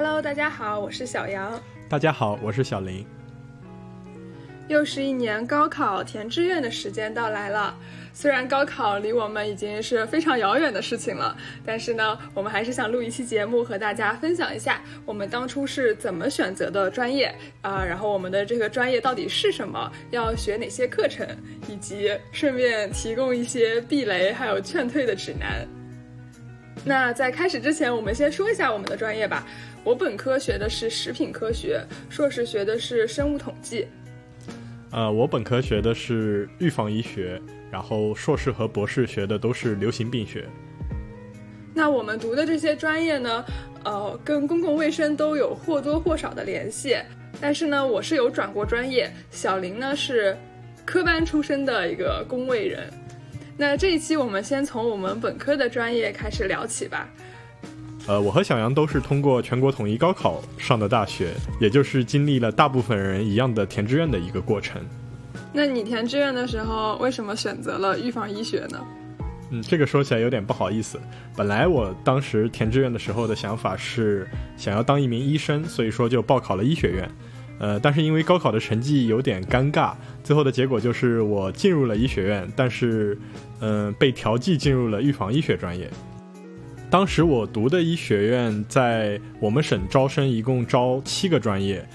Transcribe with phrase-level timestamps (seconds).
[0.00, 1.60] Hello，大家好，我是小杨。
[1.88, 3.04] 大家好，我是小林。
[4.68, 7.76] 又是一年高考填志愿的时间到来了。
[8.12, 11.36] 虽然高考离我们已经是非常遥远的事情了，
[11.66, 21.26] 但是呢，我们还是想录一期节目和大家分享一下我们当初是怎么选择的专业啊，然后我们的这个专业到底是什么，要学哪些课程，
[21.66, 25.66] 以及顺便提供一些避雷还有劝退的指南。
[26.84, 29.44] 那在开始之前，我们先说一下我们的专业吧。
[29.84, 33.86] 我本科学的是食品科学，硕士学的是生物统计。
[34.90, 40.46] 呃，我本科学的是预防医学，然后硕士和博士学的都是流行病学。
[41.74, 43.44] 那我们读的这些专业呢，
[43.84, 46.96] 呃，跟公共卫生都有或多或少的联系。
[47.40, 50.36] 但是呢，我是有转过专业，小林呢是
[50.84, 52.90] 科班出身的一个公卫人。
[53.56, 57.08] 那这一期我们先从我们本科的专业开始聊起吧。
[58.08, 64.80] 呃，我和小杨都是通过全国统一高考上的大学，也就是经历了大部分人一样的填志愿的一个过程。
[65.52, 68.82] 那你填志愿的时候，为什么选择了预防医学呢？
[69.50, 70.98] 嗯，这个说起来有点不好意思。
[71.36, 77.10] 本来我当时填志愿的时候的想法是想要当一名医生，所以说就报考了医学院。
[77.58, 79.92] 呃，但是因为高考的成绩有点尴尬，
[80.24, 83.18] 最后的结果就是我进入了医学院，但是
[83.60, 85.90] 嗯，被调剂进入了预防医学专业。
[86.90, 91.86] 当时我读的医学院在我们省招生，一共招七个专业，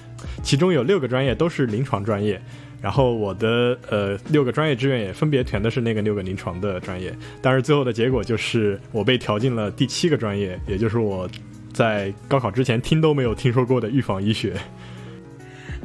[0.44, 2.40] 其中有六个专业都是临床专业。
[2.80, 11.28] 然后我的呃六个专业志愿也分别填的是那个六个临床的专业，但是最后的结果就是我被调进了第七个专业，也就是我
[11.72, 14.54] 在高考之前听都没有听说过的预防医学。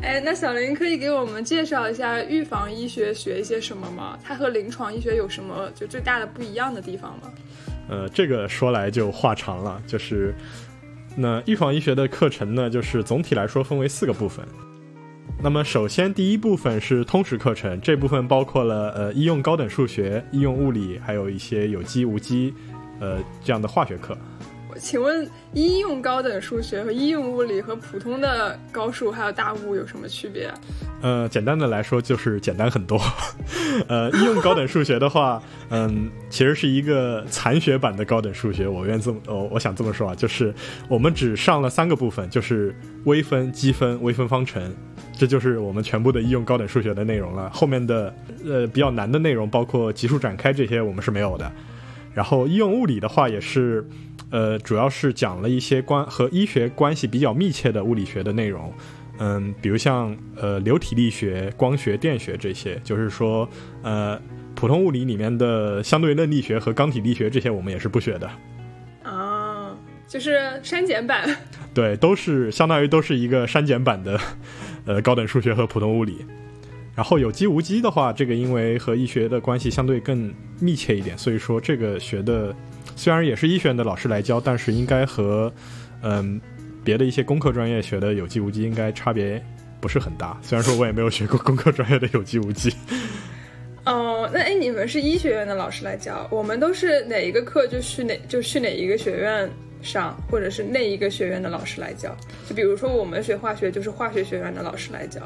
[0.02, 4.18] 哎，那小林可以给我们介绍一下预防医学学一些什么吗？
[4.22, 7.32] 它和临床医学有什么就最大的不一样的地方吗？
[7.88, 10.34] 呃，这个说来就话长了，就是
[11.16, 14.46] 那预防医学的课程呢，就是总体来说分为四个部分。
[15.40, 22.52] 那么首先第一部分是通识课程，这部分包括了呃医用高等数学、医用物理，还有一些有机、无机，
[23.00, 24.16] 呃这样的化学课。
[24.78, 30.50] 请问医用高等数学和医用物理和普通的高数还有大物有什么区别？
[31.02, 33.00] 呃，简单的来说就是简单很多。
[33.88, 38.66] 呃，医用高等数学的话， 嗯，其实是一个残学版的高等数学。
[38.66, 40.54] 我愿这么，哦，我想这么说啊，就是
[40.88, 42.74] 我们只上了三个部分，就是
[43.04, 44.74] 微分、积分、微分方程，
[45.16, 47.50] 这就是我们全部的医用高等数学的内容了。
[47.50, 48.12] 后面的
[48.44, 51.50] 呃比较难的内容，包括级数展开这些，我们是没有的。
[52.14, 53.86] 然后医用物理的话，也是。
[54.30, 58.70] 呃，主要是讲了一些关和医学关系比较密切的物理学的内容，
[59.18, 63.48] 嗯，比如像呃流体力学、光学、电学这些，就是说
[63.82, 64.20] 呃
[64.54, 68.30] 普通物理里面的相对论力学和刚体力学这些我们也是不学的。
[69.02, 69.74] 啊，
[70.06, 71.34] 就是删减版。
[71.72, 74.20] 对，都是相当于都是一个删减版的
[74.84, 76.18] 呃高等数学和普通物理。
[76.94, 82.54] 然后有机无机的话，这个因为和医学的关系相对更密切一点，所以说这个学的。
[82.98, 85.52] 虽然也是医学院的老师来教，但是应该和，
[86.02, 86.40] 嗯，
[86.82, 89.40] 别的一些工科专业学的有机无机应该差别
[89.80, 90.36] 不是很大。
[90.42, 92.74] 虽然说我也没有学过工科专业的有机无机。
[93.84, 99.48] 哦，那哎，你们是医学院的老师来教，我们都是哪一个课就去哪就去哪一个学院。
[99.80, 102.14] 上，或者是那一个学院的老师来教，
[102.48, 105.20] 就比如说我们学化学，就是化学学院的老师来教，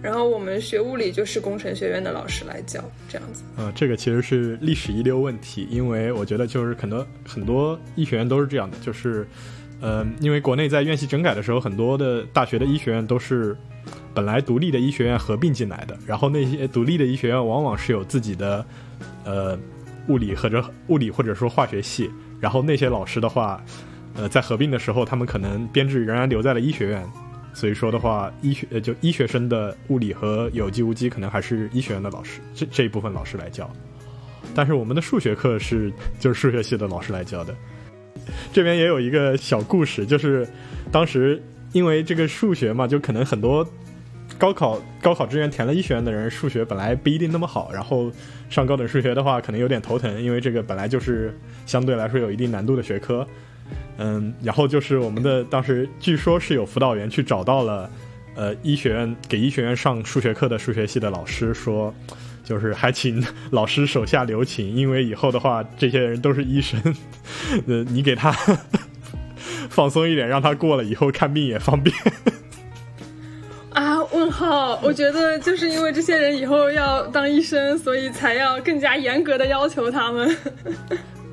[0.00, 3.42] 然后我们学物理就是工程学院的老师来教，这样子。
[3.56, 9.26] 呃，这个其实是历史遗留问题，因为我觉得就是很多很多医学院都是这样的，就是，
[9.80, 13.56] 呃，因为国内在院系整改的时候，很多的大学的医学院都是
[14.14, 18.64] 本来独立的医学院合并进来的，然后那些独立的医学院往往是有自己的，
[19.24, 19.58] 呃，
[20.08, 23.60] 物理或者物理或者说化学系，然后那些老师的话。
[24.16, 27.06] 呃，在合并的时候，他们可能编制仍然留在了医学院，
[27.52, 33.70] 所以说的话，医学就医学生的物理和有机无机可能还是医学院的老师这这一部分老师来教，
[34.54, 37.54] 但是我们的数学课是就是数学系的老师来教的。
[38.52, 40.48] 这边也有一个小故事，就是
[40.90, 41.42] 当时
[41.72, 43.68] 因为这个数学嘛，就可能很多
[44.38, 48.10] 高考高考志愿填了医学院的人，数学本来不一定那么好，然后
[48.48, 53.26] 上高等数学的话可能有点头疼，因为这个本来就是相对来说有一定难度的学科。
[53.98, 57.90] 嗯，然后就是我们的当时据说是有辅导员去找到了，
[58.34, 61.94] 呃，医学院给医学院上数学课的数学系的老师说，
[62.44, 66.80] 就是还请老师手下留情，因为以后的话这些人都是医生，
[67.66, 68.30] 呃， 你给他
[69.70, 71.94] 放松一点，让他过了以后看病也方便。
[73.70, 74.02] 啊？
[74.12, 74.78] 问号？
[74.82, 80.34] 我觉得就是因为这些人以后要当医生，所以才要更加严格的要求他们。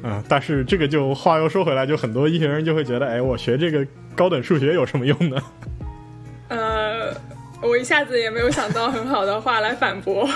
[0.03, 3.85] 嗯，但是这个就话又说回来，就很多医学人就会觉得，哎，我学这个
[4.15, 5.41] 高等数学有什么用呢？
[6.49, 7.13] 呃，
[7.61, 10.27] 我一下子也没有想到很好的话来反驳。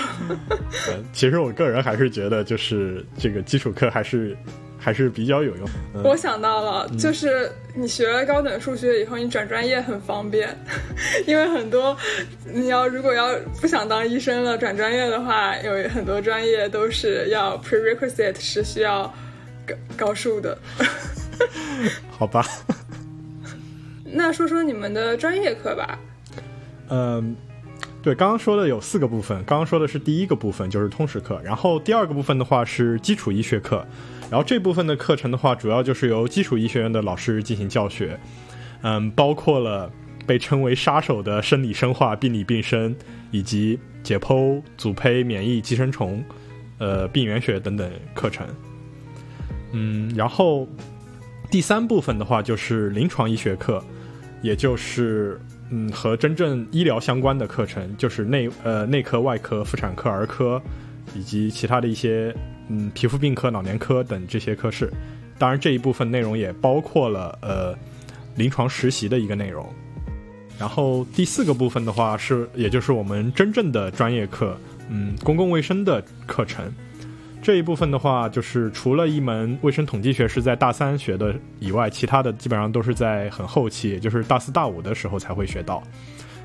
[0.88, 4.36] 呃， 其实我个人还是觉得，就是这个基础课还是
[4.78, 5.68] 还是比较有用。
[5.94, 10.48] 嗯我想到了，就是你学了高等数学以后，你转专业很方便，
[11.26, 11.94] 因为很多
[12.52, 19.12] 你要如果要不想当医生了，转专业的话，有很多专业都是要 prerequisite 是需要
[19.68, 20.56] 高高数的。
[22.10, 22.44] 好吧，
[24.04, 25.98] 那说说你们的专业课吧。
[26.88, 27.36] 嗯，
[28.02, 33.86] 对，刚刚说的有四个部分，刚刚说的是第一个部分，就是通识课，然后第二个部分的话是基础医学课，
[34.30, 38.18] 然后这部分的课程的话，主要就是由基础医学院的老师进行教学，
[38.82, 39.90] 嗯，包括了
[40.26, 42.96] 被称为杀手的生理生化、病理病生，
[43.30, 46.24] 以及解剖、组胚、免疫、寄生虫，
[46.78, 48.46] 呃，病原学等等课程，
[49.72, 50.68] 嗯，然后
[51.50, 53.82] 第三部分的话就是临床医学课，
[54.42, 55.40] 也就是。
[55.70, 60.58] 嗯，和真正医疗相关的课程，就是内呃内科、外科、妇产科、儿科，
[61.14, 62.34] 以及其他的一些
[62.70, 64.90] 嗯皮肤病科、老年科等这些科室。
[65.38, 67.76] 当然，这一部分内容也包括了呃
[68.36, 69.70] 临床实习的一个内容。
[70.58, 74.56] 然后第四个部分的话是，也就是我们真正的专业课，
[74.88, 76.64] 嗯，公共卫生的课程。
[77.40, 85.82] 这一部分的话，就是除了一门卫生统计学是在大三学的以外，其他的基本上都是在很后期，也就是大四大五的时候才会学到。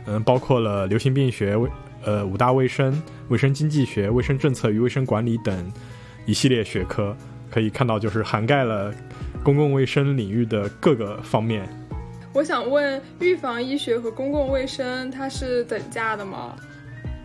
[0.06, 1.58] 嗯，包括了流行病学、
[2.06, 5.74] 呃五大卫生、卫生经济学、卫生政策与卫生管理等
[6.26, 7.16] 一系列学科，
[7.50, 8.94] 可以看到就是涵盖了
[9.44, 11.68] 公共卫生领域的各个方面。
[12.34, 16.56] 我想问，预防医学和公共卫生它是等价的吗？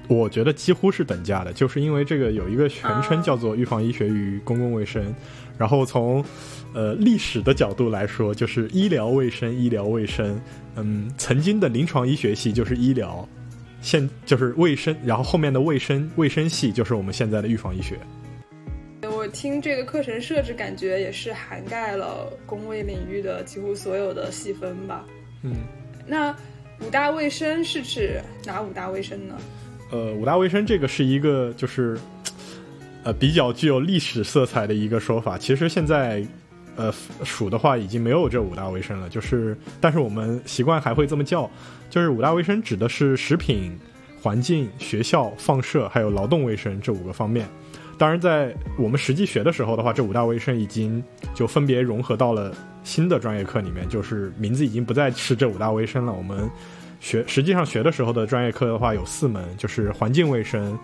[0.09, 5.15] 我觉得几乎是等价的，就是因为这个有一个全称叫做预防医学与公共卫生，
[5.59, 6.25] 然后从
[6.73, 10.41] 呃历史的角度来说，就是医疗卫生，医疗卫生，
[10.77, 13.29] 嗯，曾经的临床医学系就是医疗，
[13.83, 17.99] 现就是卫生，然后后面的卫生卫生系就是我们现在的预防医学。
[19.03, 25.05] 我听这个课程设置，感觉也是涵盖了公卫领域的几乎所有的细分吧。
[25.43, 25.57] 嗯，
[26.07, 26.35] 那
[26.81, 29.37] 五大卫生是指哪五大卫生呢？
[29.91, 31.99] 呃，五大卫生这个是一个就是，
[33.05, 35.39] 呃，比较具有历史色彩的一个说法。
[35.39, 36.23] 其实现在，
[36.77, 36.93] 呃，
[37.25, 41.51] 数的话已经没有这五大卫生了，就是，但是我们习惯还会这么叫，
[41.89, 43.79] 就是五大卫生指的是食品、
[44.21, 47.49] 环境、学校、放射还有劳动卫生这五个方面。
[47.97, 51.03] 当然，在我们实际学的时候的话，这五大卫生已经
[51.35, 56.13] 就分别融合到了新的专业课里面，就是名字已经不再是这五大卫生了。
[56.13, 56.49] 我们
[57.01, 60.79] 学实际上学的时候的专业课的话有四门，就是环境卫生、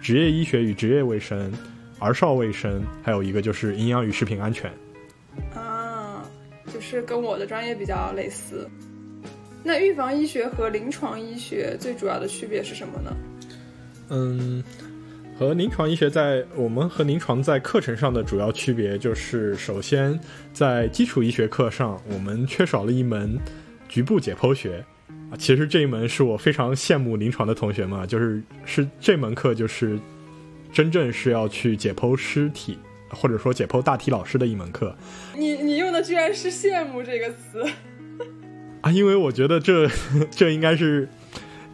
[0.00, 1.52] 职业医学与职业卫生、
[1.98, 4.70] 儿少卫生，还有一个就是营养与食品安全。
[5.54, 6.22] 啊，
[6.72, 8.68] 就是跟我的专业比较类似。
[9.62, 13.16] 那预防医学和临床医学最主要的区别是什么呢？
[14.08, 14.64] 嗯，
[15.38, 20.18] 和临床医学在我们和临床在课程上的主要区别就是，首先
[20.52, 23.38] 在基础医学课上，我们缺少了一门
[23.88, 24.84] 局部解剖学。
[25.30, 29.98] 啊，其实这一门是我非常羡慕临床的同学们，就是是这门课就是
[30.72, 32.78] 真正是要去解剖尸体，
[33.10, 34.96] 或者说解剖大体老师的一门课
[35.36, 37.64] 你你用的居然是羡慕这个词。
[38.80, 39.88] 啊，因为我觉得这
[40.32, 41.08] 这应该是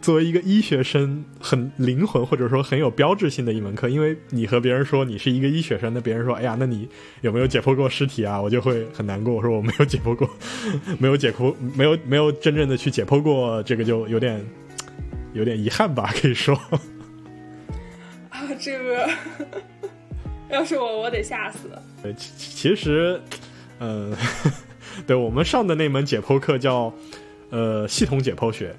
[0.07, 6.87] 作为一个医学生很灵魂或者说很有标志性的一门课，因为你和别人说你是一个医学生，那别人说，哎呀，那你
[7.19, 8.41] 有没有解剖过尸体啊？
[8.41, 10.29] 我就会很难过，我说我没有解剖过，
[10.97, 14.41] 没有解剖，没有没有真正的去解剖过，这个就有点
[15.33, 16.55] 有点遗憾吧，可以说。
[18.29, 19.09] 啊，这个
[20.49, 21.83] 要是我，我得吓死了。
[22.03, 23.19] 呃，其其实，
[23.79, 24.15] 呃，
[25.05, 26.93] 对我们上的那门解剖课叫
[27.49, 28.73] 呃系统解剖学。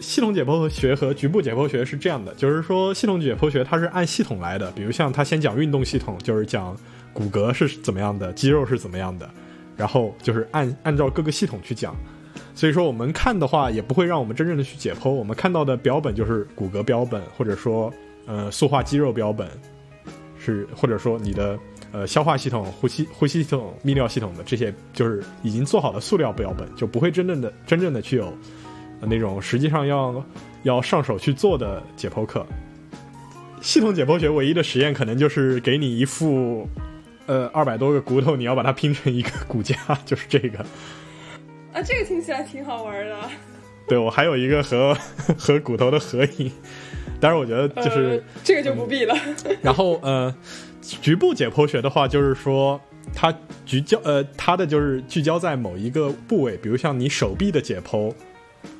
[0.00, 6.76] 系统解剖学和局部解剖学是这样的，就是说系统解剖学它是按系统来的，比如像它先讲运动系统，就是讲
[7.12, 9.28] 骨骼是怎么样的，肌肉是怎么样的，
[9.76, 11.94] 然后就是按按照各个系统去讲。
[12.54, 17.92] 所以说我们看的话，也不会让我们真正的去解剖，我们看到的标本就是骨骼标本，或者说
[18.26, 19.48] 呃塑化肌肉标本，
[20.38, 21.58] 是或者说你的
[21.92, 28.32] 呃消化系统、呼吸呼吸系统、泌尿系统的这些，就是已经做好的塑料标本，就不会真正的真正的去有、
[29.00, 30.24] 那种实际上要
[30.62, 32.46] 要上手去做的解剖课。
[33.60, 36.66] 系统解剖学唯一的实验可能就是给你一副
[37.26, 39.76] 呃二百多个骨头，你要把它拼成一个骨架，
[40.06, 40.58] 就是这个。
[41.72, 43.16] 啊，这个听起来挺好玩的。
[43.86, 44.96] 对我还有一个和
[45.36, 46.50] 和骨头的合影，
[47.20, 48.22] 但是我觉得就是。
[48.24, 49.14] 呃、这个就不必了。
[49.60, 50.34] 然后呃，
[50.80, 52.80] 局部解剖学的话，就是说，
[53.14, 53.34] 它
[53.66, 58.12] 聚焦呃，它的就是聚焦在某一个部位，比如像你手臂的解剖，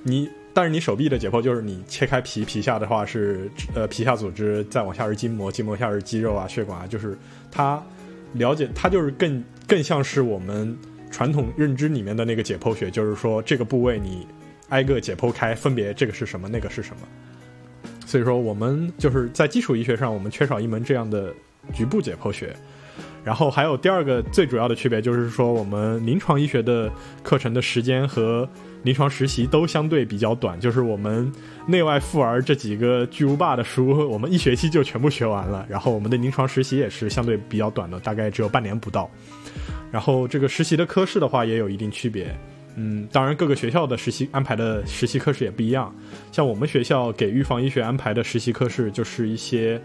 [0.02, 7.16] 你但是你手臂的解剖就是你切开皮，皮下的话是呃皮下组织，再往下是筋膜，筋膜下是肌肉啊血管啊，就是
[7.50, 7.83] 它
[8.33, 10.76] 了解它就是更更像是我们
[11.11, 14.26] 传统认知里面的那个解剖学，就是说这个部位你
[14.71, 17.02] 挨个解剖开，分别这个是什么，那个是什么。
[18.07, 21.33] 所以说我们就是在基础医学上，我们缺少一门这样的
[21.73, 22.54] 局部解剖学。
[23.23, 26.91] 然后还有第二个最主要的区别就是说，我们临床医学的
[27.23, 28.49] 课程的时间和
[28.83, 31.31] 临床实习都相对比较短，就是我们
[31.67, 35.67] 内外妇儿这几个巨无霸的书，我们一学期就全部学完了。
[35.69, 39.11] 然后我们的临床实习也是相对比较短的，大概只有半年不到。
[39.93, 42.35] 然后这个实习的科室的话也有一定区别，
[42.77, 45.95] 嗯，当然各个学校的实习安排的实习科室也不一样。
[46.33, 49.81] 像我们学校给预防医学安排的实习科室就是一些。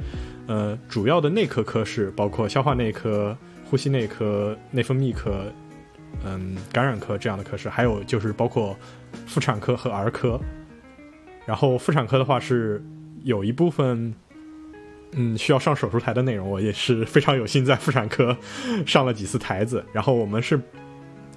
[0.47, 3.35] 呃，主要的内科科室包括消化内科、
[3.67, 5.51] 呼吸内科、内分泌科，
[6.23, 8.77] 嗯，感染科这样的科室，还有就是包括
[9.25, 10.39] 妇产科和儿科。
[11.47, 12.79] 然后妇产科的话是
[13.23, 14.13] 有一部分，
[15.13, 18.37] 嗯，需要上手术台的内容，我也是非常有幸在妇产科
[18.85, 19.83] 上了几次台子。
[19.91, 20.61] 然后我们是，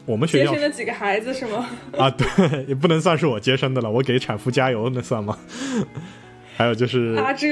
[0.09, 1.69] 我们学校接生的几个孩子是吗？
[1.99, 5.37] 啊，对，也不能算是我接生的了，我给产妇加油那算吗？
[6.57, 7.47] 还有就是啊，这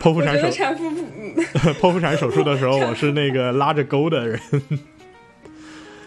[0.00, 0.90] 剖腹产手产妇
[1.78, 4.40] 剖腹产手术的时候， 我是那个拉着钩的人。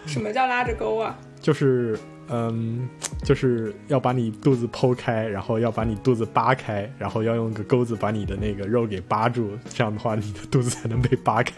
[0.04, 1.16] 什么叫拉着钩啊？
[1.40, 1.96] 就是
[2.28, 2.88] 嗯，
[3.22, 11.52] 就是要把你肚子剖开，然后要把你肚子扒开，然后要用个钩子把你的那个肉给扒住，这样的话你的肚子才能被扒开。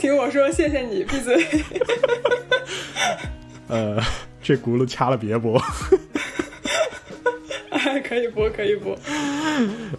[0.00, 1.46] 听我说，谢谢你，闭嘴。
[3.68, 4.02] 呃，
[4.42, 5.62] 这轱辘掐了别播。
[8.02, 8.98] 可以播，可以播。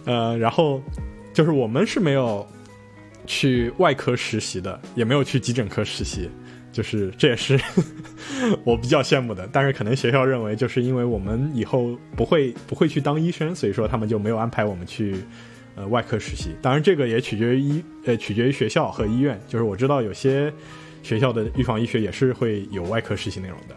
[0.04, 0.82] 呃，然后
[1.32, 2.44] 就是我们是没有
[3.26, 6.28] 去外科实习的，也没有去急诊科实习，
[6.72, 7.58] 就是这也是
[8.64, 9.48] 我比较羡慕的。
[9.52, 15.14] 但是可能学校认为，就是因为我们以后不会不会去当医生，所以说他们就没有安排我们去
[15.74, 16.50] 呃外科实习。
[16.60, 19.40] 当然，这个也取决于医呃取决于学校和医院。
[19.48, 20.52] 就是我知道有些
[21.02, 23.74] 学校的预防医学也是会有外科实习内容的。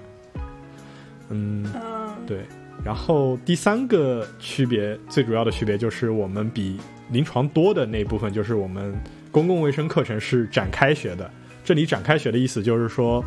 [1.30, 1.66] 嗯，
[2.28, 2.40] 对。
[2.84, 6.78] 然后第三个区别，最主要的区别就是我们比
[7.10, 8.94] 临床多的那部分，就是我们
[9.32, 11.32] 公共卫生课程是展开学的。
[11.64, 13.26] 这里展开学的意思就是说，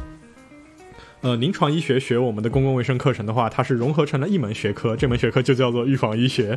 [1.20, 6.56] 呃，临床医学学我们的公共卫生课程的话，它是融合成了一门学科，这门学科就叫做预防医学。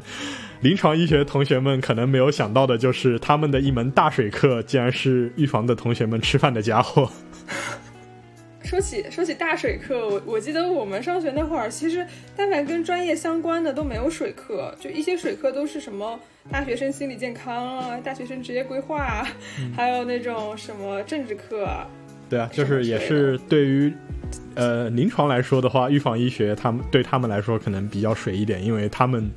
[0.61, 7.09] 临床医学同学们可能没有想到的就是，他们的一门大水课，竟然是预防的同学们吃饭的家伙。
[8.63, 12.05] 说起说起大水课，我我记得我们上学那会儿，其实
[12.37, 16.17] 但凡跟专业相关的都没有水课，就一些水课都是什么
[16.51, 19.27] 大学生心理健康啊、大学生职业规划，
[19.75, 21.67] 还有那种什么政治课。
[22.29, 23.91] 对啊，就是也是对于
[24.55, 29.31] 呃临床来说的话，预防医学他们对他们来说可能比较水一点，因为他们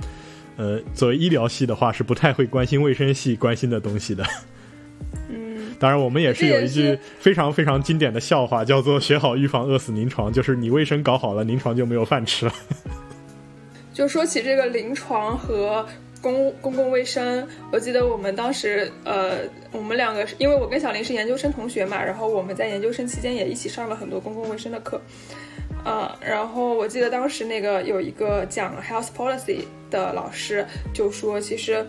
[0.57, 4.25] 呃作为医疗系的话是不太会关心卫生系关心的东西的。
[5.29, 10.33] 嗯当然，我们也是有一句非常非常经典的笑话，叫做“学好预防，饿死临床”。
[10.33, 12.53] 就是你卫生搞好了，临床就没有饭吃了。
[13.93, 15.85] 就说起这个临床和
[16.25, 19.41] 公公共卫生，我记得我们当时，呃，
[19.73, 24.99] 我们两个，因为我跟小林是研究生同学嘛，然后我们在研究生期间也一起上了很多公共卫生的课，
[25.85, 29.59] 呃，然后我记得当时那个有一个讲 health policy
[29.91, 30.65] 的老师
[30.95, 31.87] 就说，其实。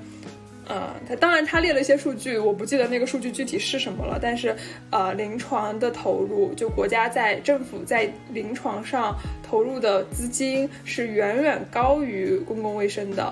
[0.67, 4.17] 呃，他当然他列了一些数据，我不记得那个数据具体是什么了。
[4.19, 4.55] 但是，
[4.89, 13.31] 呃，临床的投入，就国家在政府在临床上投入的资金是远远高于公共卫生的，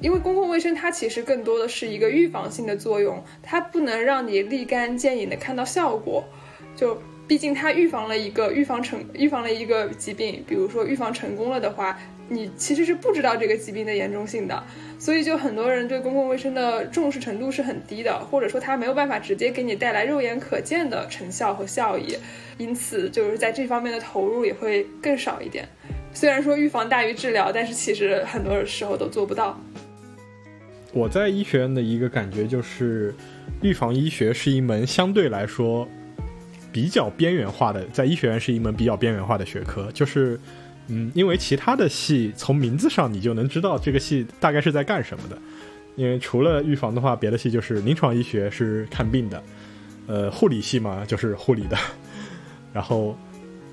[0.00, 6.24] 因为公共卫生它其实更多的是一个预防性的作用，它不能让你立竿见影的看到效果。
[6.74, 11.98] 就毕竟它预防了一个预防成预防了一个疾病，比如说预防成功了的话。
[12.32, 14.62] 你其实是不知道这个疾病的严重性的，
[15.00, 22.16] 所以就很多人对公共卫生的重视程度是很低的，或者说他没有办法直接给你带来肉眼可见的成效和效益，
[22.56, 25.68] 因此就是在这方面的投入也会更少一点。
[26.12, 29.60] 虽然说预防大于治疗，但是其实很多时候都做不到。
[30.92, 33.14] 我在医学院的一个感觉就是，
[33.62, 35.88] 预防医学是一门相对来说
[36.72, 40.38] 比较边缘化的，在医学院是一门比较边缘化的学科，就是。
[40.92, 45.38] 嗯，因为其他的系从名字上你就能知道这个系大概是在干什么的。
[45.94, 49.40] 因为除了预防的话，别的系就是临床医学是看病的，
[50.08, 51.78] 呃，护理系嘛就是护理的，
[52.72, 53.16] 然后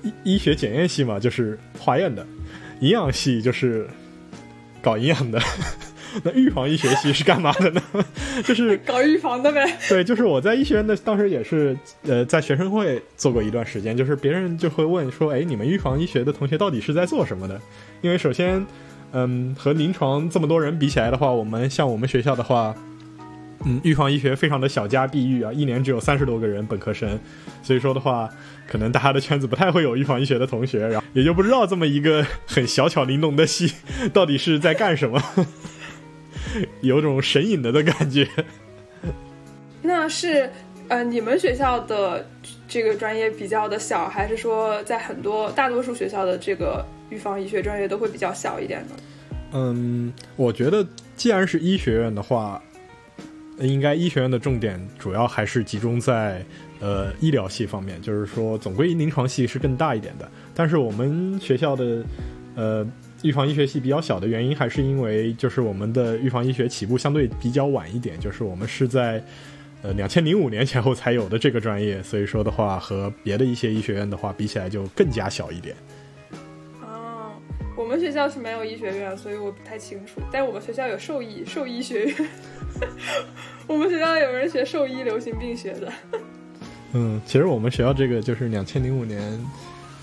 [0.04, 2.24] 医医学检验系嘛就是化验的，
[2.82, 3.88] 营养系就是
[4.80, 5.40] 搞营养的，
[6.24, 7.82] 那预防医学系是干嘛的呢？
[8.44, 9.78] 就是搞预防的呗。
[9.88, 17.60] 对，就是我在医学院的当时也是呃在学生会做过一段时间，就是别人就会问说，哎，你们预防医学的同学到底是在做什么的？
[18.00, 18.64] 因为首先，
[19.12, 22.74] 嗯，和临床这么多人比起来的话，我们像我们学校的话。
[23.64, 27.18] 嗯，预防医学非常的小家碧玉啊，一年只有三十多个人本科生，
[27.60, 28.30] 所以说的话，
[28.68, 33.72] 可能大家的圈子不太会有预防医学的同学，然后也就不知道这么一个很小巧玲珑的系
[34.14, 35.20] 到底是在干什么，
[36.82, 38.26] 有种神隐的的感觉。
[39.82, 40.50] 那是
[40.88, 42.26] 呃，你们学校的
[42.66, 48.96] 这个专业比较的小，还是说在很多大多数学校的这个预防医学专业都会比较小一点呢？
[49.52, 50.86] 嗯，我觉得
[51.16, 52.62] 既然是医学院的话。
[53.60, 56.44] 应该医学院的重点主要还是集中在
[56.78, 60.30] 呃医疗系方面，就是说总归临床系是更大一点的。
[60.54, 62.04] 但是我们学校的
[62.54, 62.86] 呃
[63.22, 69.22] 预防医学系比较小的原因，还是因为就是我们的预防医学起步相对比较晚一点，就是我们是在
[69.82, 75.74] 呃两千零五年前后才有的这个专业，所以说的话和别的一些医学院的话比起来就更加小一点。
[76.80, 77.32] 哦，
[77.76, 80.20] 我们学校是没有医学院，所以我不太清楚。
[80.30, 82.14] 但我们学校有兽医兽医学院。
[83.66, 85.92] 我们学校有人学兽医，流行病学的。
[86.92, 89.20] 嗯，其实我们学校这个就是两千零五年，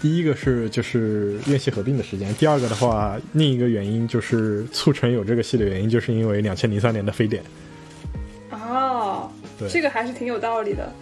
[0.01, 7.41] 第一个是就是院系合并的时间，第二个的话，另一个原因就是促成有这个系的原因，就是因为两千零三年的非典。
[8.51, 10.93] 哦，对，这个还是挺有道理的。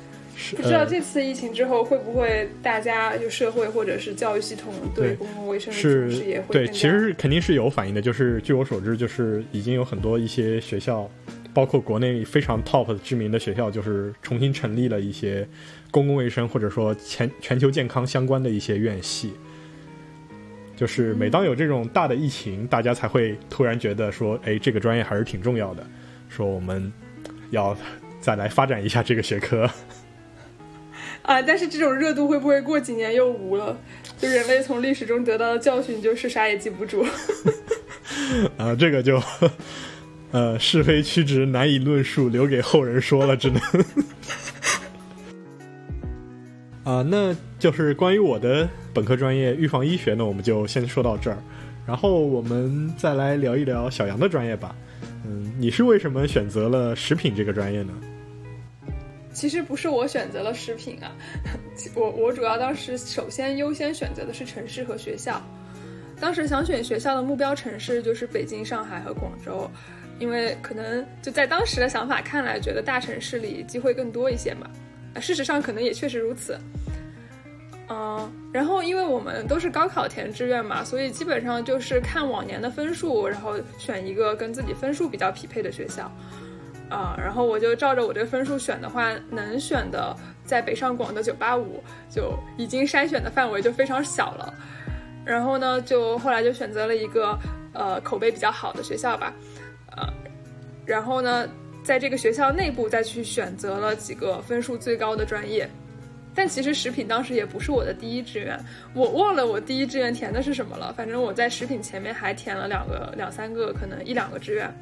[0.55, 8.01] 不知道这次疫情之后会不会大家就社会或者是教育系统对公共卫生的重视也会对，其实是肯定是有反应的。
[8.01, 11.09] 就是据我所知，就是已经有很多一些学校。
[11.53, 15.47] 包括国内非常 top 知名的学校，就是重新成立了一些
[15.93, 19.31] 公共卫生或者说全全球健康相关的一些院系。
[20.75, 25.85] 就是每当有这种大的疫情，大家才会突然觉得说，哎，这个专业还是挺重要的，
[26.29, 26.91] 说我们
[27.51, 27.77] 要
[28.19, 29.69] 再来发展一下这个学科。
[31.21, 33.77] 啊，但是这种热度会不会过几年又无了？
[34.17, 37.05] 就人类从历史中得到的教训就是啥也记不住。
[38.57, 39.22] 啊，这个就。
[40.31, 43.61] 呃，是非曲直难以论述，留给后人说了，只能。
[46.83, 51.37] 啊，那就是关于我的本科专业预防医学呢，我们就先说到这儿，
[51.87, 54.75] 然后我们再来聊一聊小杨的专业吧。
[55.25, 57.93] 嗯，你是为什么选择了食品这个专业呢？
[59.31, 61.11] 其实不是我选择了食品啊，
[61.96, 65.41] 我我主要当时首先优先选择的是城市和学校，
[66.19, 69.69] 当时想选学校的目标城市就是北京、上海和广州。
[70.19, 74.69] 因为可能就在当时的想法看来，觉得大城市里机会更多一些嘛。
[75.19, 76.57] 事实上可能也确实如此。
[77.89, 86.11] 嗯，然后因为我们都是高考填志愿嘛，所以基本上就是看往年的分数，然后选一个跟自己分数比较匹配的学校。
[86.89, 91.65] 啊，然后我就照着我这个分数选的话，能选的在北上广的985
[92.09, 94.53] 就已经筛选的范围就非常小了。
[95.25, 97.37] 然后呢，就后来就选择了一个
[97.73, 99.33] 呃口碑比较好的学校吧。
[99.97, 100.07] 呃，
[100.85, 101.47] 然后呢，
[101.83, 105.69] 在这个学校内部再去选择了几个分数最高的专业，
[106.33, 108.57] 但其实食品当时也不是我的第一志愿，
[108.93, 110.93] 我忘了我第一志愿填的是什么了。
[110.93, 114.74] 反正我在食品前面还填了两个、两三个，可能一两个志愿，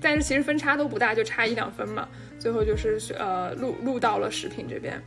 [0.00, 2.08] 但是其实分差都不大，就差一两分嘛。
[2.38, 5.02] 最后就是呃录录到了食品这边。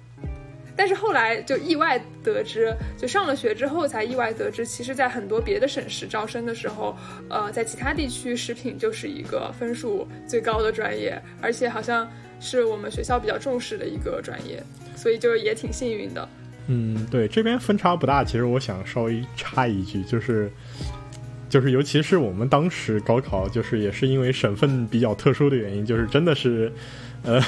[0.77, 6.95] 但是后来就意外得知，就上了学之后才意外得知，其实，在很多别的省市招生的时候，
[7.29, 12.07] 呃，在其他地区，食品就是一个分数最高的专业，而且好像
[12.39, 14.61] 是我们学校比较重视的一个专业，
[14.95, 16.29] 所以就也挺幸运的。
[16.67, 18.23] 嗯，对，这边分差不大。
[18.23, 20.51] 其实我想稍微插一句，就是，
[21.49, 26.71] 就是，尤其是我们当时高考，就是也是因为省份比较特殊的原因，就是真的是，
[27.23, 27.41] 呃。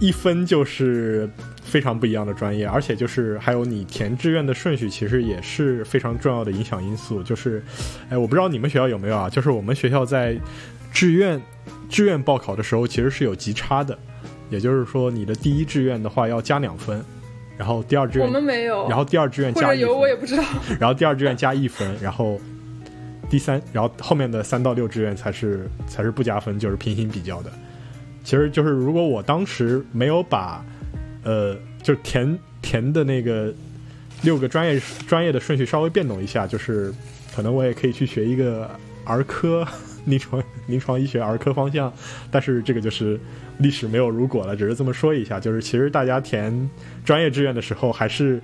[0.00, 1.28] 一分就是
[1.62, 7.22] 非常不一样的专业，而且就是还有你填志愿的顺序，其实也是非常重要的影响因素。
[7.22, 7.62] 就是，
[8.08, 9.28] 哎，我不知道你们学校有没有啊？
[9.28, 10.36] 就是我们学校在
[10.92, 11.40] 志愿
[11.88, 13.98] 志愿报考的时候，其实是有级差的，
[14.48, 17.04] 也就是说你的第一志愿的话要加两分，
[17.58, 20.42] 然后第二志愿我们没有，然后第二志愿加有我也不知道，
[20.80, 22.40] 然后第二志愿加一分，然后
[23.28, 27.52] 第三，然后后面的三到六志愿才是才是不加分，就是平行比较的。
[28.24, 30.64] 其实就是，如果我当时没有把，
[31.22, 33.52] 呃，就填填的那个
[34.22, 36.92] 六个专业专业的顺序稍微变动一下，就是
[37.36, 38.68] 可能我也可以去学一个
[39.04, 39.66] 儿科
[40.06, 41.92] 临床临床医学儿科方向。
[42.30, 43.20] 但是这个就是
[43.58, 45.38] 历史没有如果了，只是这么说一下。
[45.38, 46.70] 就是其实大家填
[47.04, 48.40] 专业志愿的时候，还是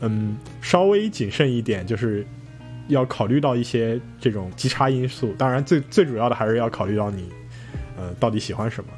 [0.00, 2.26] 嗯稍微谨慎一点，就是
[2.88, 5.34] 要考虑到一些这种极差因素。
[5.36, 7.28] 当然，最最主要的还是要考虑到你，
[7.98, 8.90] 呃，到底喜欢什么。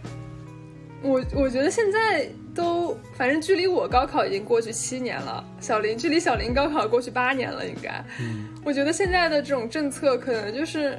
[1.03, 8.05] 我我觉得现在都，反正距离我高考已经过去七年了，小林距离小林高考过去八年了，应该。
[8.21, 10.99] 嗯，我觉得现在的这种政策可能就是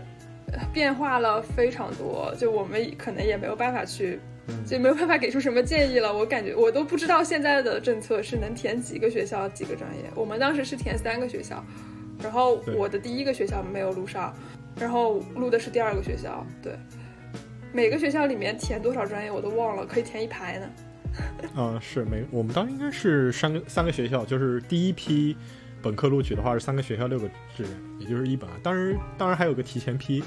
[0.74, 4.20] 变化了非常多，就我们可能也没有办法去，
[4.66, 6.12] 就没有办法给出什么建议了。
[6.12, 10.06] 我感觉我都不知道现在的政策是能填几个学校几个专业。
[10.16, 11.64] 我们当时是填三个学校，
[12.24, 14.34] 然后我的第一个学校没有录上，
[14.80, 16.74] 然后录的是第二个学校，对。
[17.74, 20.70] 每个学校里面填多少专业我都忘了，可以填一排呢。
[21.58, 25.36] 嗯，是每我们当时应该是三个三个学校，就是第一批
[25.82, 28.50] 本科录取的话是三个学校六个志愿，也就是一本。
[28.64, 30.24] 当然，当然还有个提前批。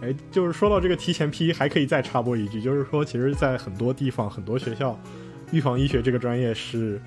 [0.00, 4.96] 哎，就是说到这个提前批，还可以再插播一句，就是说，其实，在很多地方、很多学校，
[5.50, 7.02] 预防医学这个专业是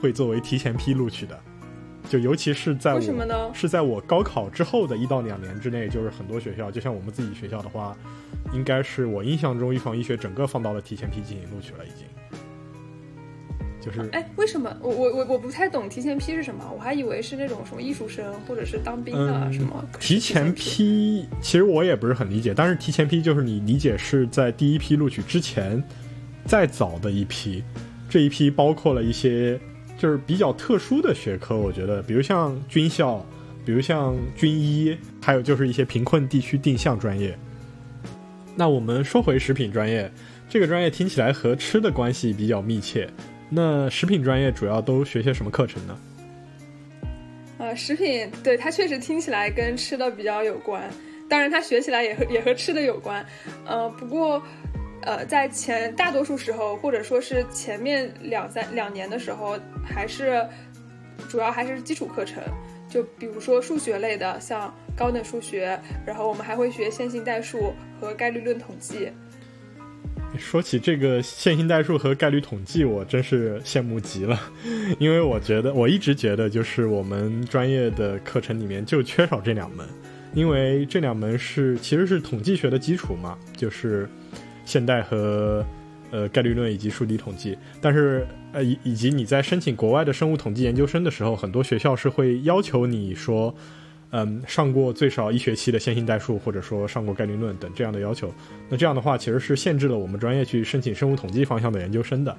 [0.00, 1.38] 会作为提前批录取的。
[2.08, 3.00] 就尤其是在我
[3.52, 7.96] 是在我高考之后的一到两年之内，就是很多学校，就像我们自己学校的话，
[8.52, 12.06] 应该是我印象中预防医学整个放到了提前批进行录取了，已经。
[13.80, 16.64] 就是哎，为什么我我我我不太懂提前批是什么？
[16.74, 21.28] 我还以为是那种什么艺术生或者是当兵的什么提前批。
[21.40, 25.82] 其实我也不是很理解，但是提前批就是你理解是在第一批录取之前
[26.44, 27.62] 再早的一批，
[28.08, 29.60] 这一批包括了一些。
[29.98, 33.24] 就是比较特殊的学科，我觉得，比如像军校，
[33.64, 37.36] 比如像军医，还有就是一些贫困地区定向专业。
[38.54, 40.10] 那我们说回食品专业，
[40.48, 43.08] 这个专业听起来和吃的关系比较密切。
[43.48, 45.98] 那食品专业主要都学些什么课程呢？
[47.58, 50.90] 呃，食品对它确实听起来跟吃的比较有关，
[51.28, 53.24] 当然它学起来也和也和吃的有关。
[53.64, 54.42] 呃，不过。
[55.02, 60.44] 呃，在前大多数时候，或者说是前面两三两年的时候，还是
[61.28, 62.42] 主要还是基础课程，
[62.88, 69.08] 就比如说数学类的，像高等数学，然后我们还会学线性代数和概率论统计。
[70.36, 74.38] 说起这个线性代数和概率统计，我真是羡慕极了，
[74.98, 79.86] 因为我觉得我一直觉得，就是我们专业的课程里面就缺少这两门，
[80.34, 84.08] 因为这两门是其实是统计学的基础嘛，就是。
[84.66, 85.64] 现代和
[86.10, 93.54] 呃概率论以及数理统计，但是呃以以及你在申请国外的生物统计研究生的时候，很多学校是会要求你说，
[94.10, 98.32] 嗯上过最少一学期的线性代数，或者说上过概率论等这样的要求。
[98.68, 102.36] 那这样的话其实是限制了我们专业去申请生物统计方向的研究生的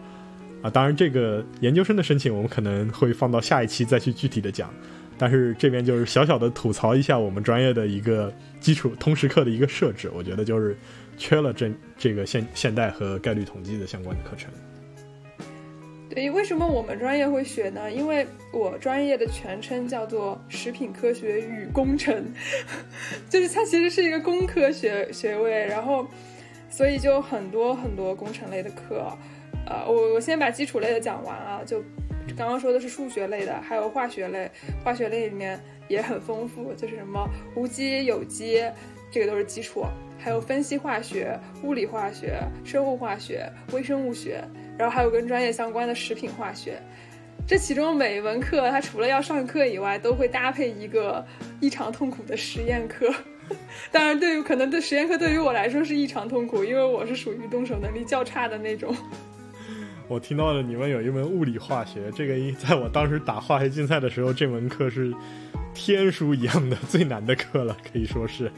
[0.61, 0.69] 啊。
[0.69, 4.73] 当然这个研究生的申请我们可能会放到下一期再去具体的讲，
[5.17, 10.77] 但是这边就是小小的吐槽一下我们专业的一个基础通识课的一个设置，我觉得就是。
[11.17, 14.51] 缺了这这个现现代和概率统计的相关的课程。
[16.09, 17.91] 对，为什么我们专业会学呢？
[17.91, 22.25] 因为我专业的全称叫做食品科学与工程，
[23.29, 26.07] 就是它其实是一个工科学学位，然后
[26.69, 29.15] 所以就很多很多工程类的课。
[29.67, 31.83] 呃，我我先把基础类的讲完啊，就
[32.37, 34.49] 刚刚说的是数学类的，还有化学类，
[34.83, 38.63] 化学类里面也很丰富，就是什么无机、有机，
[39.11, 39.85] 这个都是基础。
[40.19, 44.43] 还有分析化学、物理化学、生物化学、微生物学，
[44.77, 46.81] 然后还有跟专业相关的食品化学。
[47.47, 51.25] 这其中每一门课，它除了要上课以外，都会搭配一个
[51.61, 53.09] 异常痛苦的实验课。
[53.89, 58.93] 当然，对于可能对实验课对于我来说是异常痛苦，因为我是属于动手能力较差的那种。
[60.09, 65.13] 我听到了你们有一门物理化学，这个在我当时打化学竞赛的时候，这门课是
[65.77, 68.51] 天书一样的最难的课了，可以说是。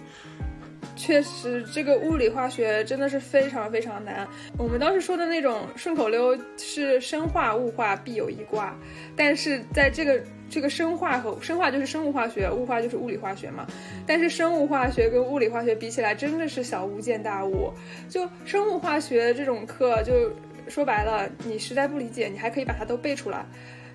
[0.95, 4.27] 确实，这个物理化学真的是非常非常难。
[4.57, 8.75] 我们当时说的那种顺口溜是“生化物化必有一卦”，
[9.15, 13.65] 但是在这个这个生化和生化就是生物化学，物化就是物理化学嘛。
[14.05, 17.71] 但是生物化学跟物理化学比起来，真的是小巫见大巫。
[18.09, 20.31] 就生物化学这种课，就
[20.67, 23.45] 说白了，你实在不理解，你还可以把它都背出来。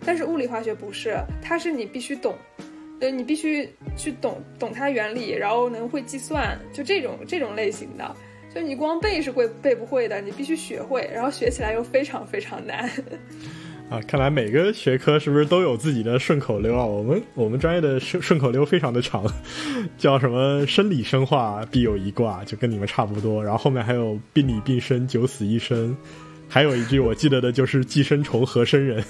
[0.06, 2.34] 但是物理化学不是，它是你必须懂。
[3.10, 8.16] 你必须去懂懂它原理，然后能会计算，就这种这种类型的，
[8.54, 12.90] 就你光背是会背不会的，你必须学会，然后学起来又非常非常难。
[13.90, 16.86] 啊，看来每个学科是不是都有自己的顺口溜啊？
[16.86, 19.22] 我们我们专业的顺顺口溜非常的长，
[19.98, 23.44] 叫什么“生理生化必有一卦”，就跟你们差不多。
[23.44, 25.94] 然后后面还有“病理病生九死一生”，
[26.48, 29.04] 还有一句我记得的就是“寄生虫和生人”。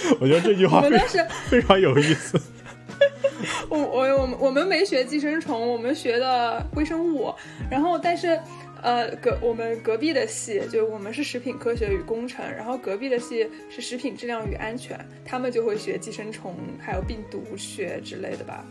[0.20, 2.40] 我觉得这句话非常 非常有意思。
[3.68, 7.32] 我我我们我们没学寄生虫，我们学的微生物。
[7.70, 8.38] 然后，但是，
[8.82, 18.64] 呃，隔我们隔壁的系，就我们是食品科学与工程，然后隔壁的系是食品质量与安全，他们就会学寄生虫，还有病毒学之类的吧。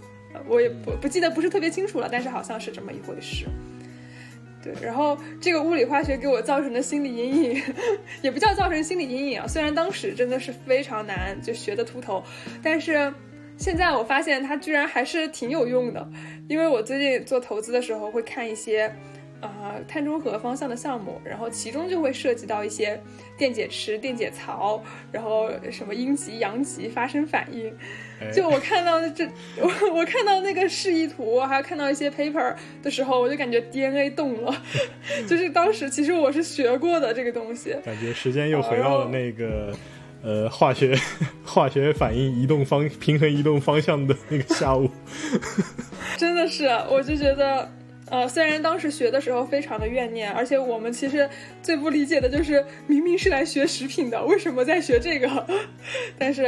[0.48, 3.46] 我也不不记得不是特别清楚了，但是好像是这么一回事。
[4.82, 7.64] 然后这个物理化学给我造成的心理阴影，
[8.22, 9.48] 也不叫造成心理阴影啊。
[9.48, 12.24] 虽然当时真的是非常难，就学的秃头，
[12.62, 13.14] 但是
[13.58, 16.10] 现在我发现它居然还是挺有用的。
[16.48, 18.94] 因为我最近做投资的时候会看一些。
[19.40, 23.00] 呃，碳中和方向的项目，然后其中就会涉及到一些
[23.38, 27.72] 电解池、电解槽，然后什么阴极、阳极发生反应。
[28.34, 29.26] 就我看到这，
[29.62, 34.64] 我我看到那个示意图，还有看到一些 paper 的时候，我就感觉 DNA 动了。
[35.28, 39.74] 就是当时其实我是学过的这个东西，感觉时间又回到了那个
[40.24, 40.98] 呃化学
[41.46, 44.90] 化学反应移动方平衡移动方向的那个下午。
[46.18, 47.72] 真的是，我就觉得。
[48.10, 51.30] 呃，虽然当时学的时候非常的怨念，而且我们其实
[51.62, 55.46] 最不理解的就是，明明是来学食品的，为什么在学这个？
[56.18, 56.44] 但是，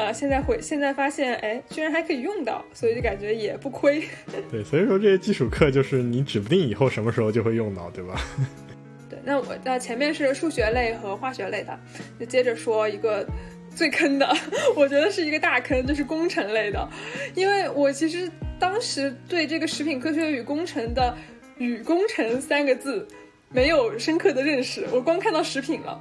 [0.00, 4.02] 呃，现在回现在发现，哎，居然还可以用到，所以就感觉也不亏。
[4.50, 8.18] 对，所以说这些基础课就是你指不定以后什么时候就会用到，对吧？
[9.10, 11.78] 对，那我那前面是数学类和化学类的，
[12.18, 13.26] 就接着说一个。
[13.72, 14.28] 最坑的，
[14.74, 16.88] 我觉得是一个大坑，就是工程类的，
[17.36, 21.16] 因为我其实当时对这个食品科学与工程的
[21.56, 23.06] “与工程”三个字
[23.48, 25.96] 没有深刻的认识，我光看到食品了，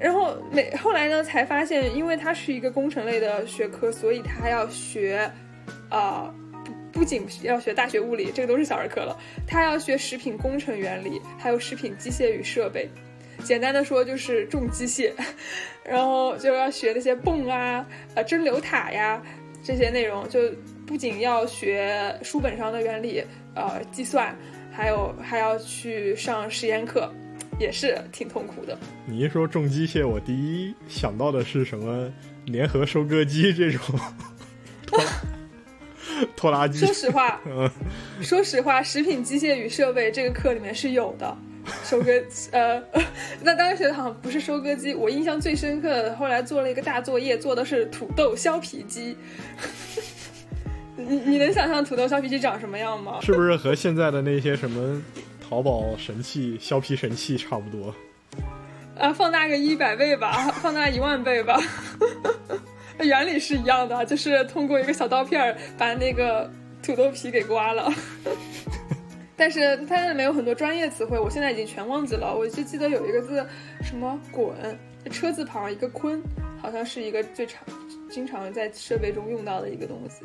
[0.00, 5.30] 然后每后来呢才发现，因为它是一个工程类的学科，所以它要学，
[5.90, 6.34] 啊，
[6.92, 12.88] 不不仅要学大学物理，这个都是小儿科了，它要学食品工程原理，还有食品机械与设备。
[13.44, 15.12] 简单的说就是重机械，
[15.84, 19.22] 然后就要学那些泵啊、呃蒸馏塔呀
[19.62, 20.40] 这些内容，就
[20.86, 24.36] 不仅要学书本上的原理，呃计算，
[24.70, 27.10] 还有还要去上实验课，
[27.60, 28.76] 也是挺痛苦的。
[29.04, 32.10] 你一说重机械，我第一想到的是什么
[32.46, 33.80] 联合收割机这种
[34.86, 34.98] 拖
[36.34, 36.78] 拖拉机。
[36.78, 37.40] 说实话，
[38.22, 41.36] 说实话，食品机械与设备这个课里面是有的。
[41.84, 42.10] 收割
[42.52, 42.82] 呃，
[43.42, 49.14] 那当时好像不是收割机，我印象最深刻的，后来做了一个大作业，做的是土豆削皮机。
[50.96, 53.20] 你你能想象土豆削皮机长什么样吗？
[53.22, 55.00] 是不是和现在的那些什么
[55.50, 57.92] 淘宝神器削皮神器差不多？
[58.96, 61.60] 啊，放大个一百倍吧，放大一万倍吧，
[63.00, 66.48] 原理是一样的，就是通过一个小刀片儿把那个
[66.84, 67.92] 土豆皮给刮了。
[69.36, 72.32] 但是它里面有很多专业词汇，我现在已经全忘记了。
[72.32, 73.44] 我就记得有一个字，
[73.82, 74.54] 什么“滚”，
[75.10, 76.22] 车字旁一个“坤”，
[76.62, 77.66] 好像是一个最常、
[78.08, 80.22] 经常在设备中用到的一个东西。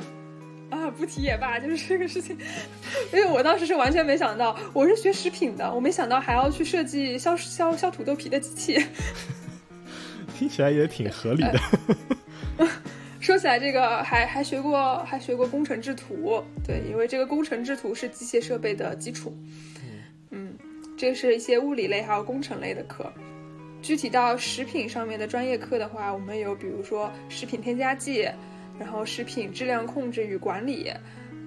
[0.75, 2.37] 啊，不提也罢，就是这个事情。
[3.13, 8.85] 因为我当时是完全没想到，我是学食品的，我没想到还要去设计削削削土豆皮的机器。
[10.37, 11.59] 听起来也挺合理的。
[13.21, 16.43] 说起来，这个还还学过，还学过工程制图。
[16.63, 19.35] 对，因为这个工程制图是机械设备的基础。
[20.29, 20.53] 嗯，
[20.97, 23.11] 这是一些物理类还有工程类的课。
[23.81, 28.29] 具体到食品上面的专业课的话，我们有比如说食品添加剂，
[28.79, 30.91] 然后食品质量控制与管理，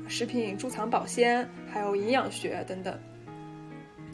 [0.07, 2.99] 食品贮藏保鲜，还有营养学等等。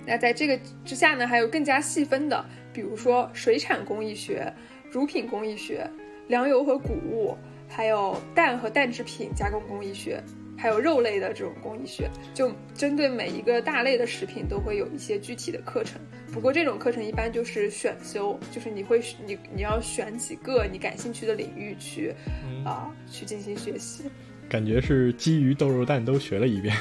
[0.06, 4.52] 那在这个之下呢，还有更加细分的，比如说水产工艺学、
[4.90, 5.88] 乳品工艺学、
[6.28, 7.36] 粮油和谷物。
[7.66, 10.22] 还有蛋和蛋制品加工工艺学，
[10.64, 16.00] 还有肉类的这种工艺学，就针对每一个大类的食品都会有一些具体的课程。
[16.32, 22.14] 不过这种课程一般就是选修，就是你会你你要选几个你感兴趣的领域去
[22.64, 24.04] 啊去进行学习。
[24.48, 26.74] 感觉是基于豆肉蛋都学了一遍。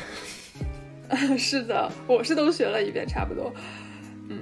[1.37, 3.53] 是的，我是都学了一遍，差不多。
[4.29, 4.39] 嗯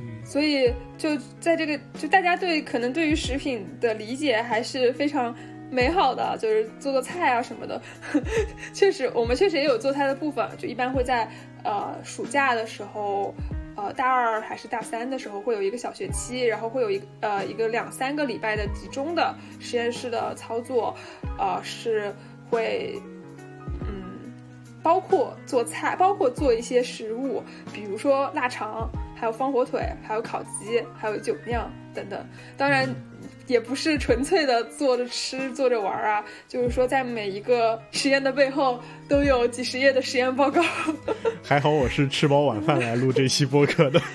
[0.00, 5.32] 嗯，所以就在这个就大家对可能对于食品的理解还是非常。
[5.70, 7.80] 美好的就是做做菜啊什么的，
[8.72, 11.28] 确实我们确实也有做菜的部分，就一般会在
[11.64, 13.34] 呃暑假的时候，
[13.76, 20.94] 呃大二还是大三的时候会有一个小学期，然后会有一个呃一个两三个礼拜的集中的实验室的操作，
[21.38, 22.14] 呃是
[22.48, 23.00] 会
[23.80, 24.32] 嗯
[24.82, 31.68] 包括做菜，包括做一些食物，比如说腊肠，还有方火腿，还有烤鸡，还有酒酿。
[31.94, 32.26] 等等，
[32.56, 32.92] 当然。
[33.46, 40.62] 也不是纯粹的坐着吃、坐着玩啊，就是说在每一个实验的背后都有几十页的实验报告。
[41.44, 44.00] 还好我是吃饱晚饭来录这期播客的。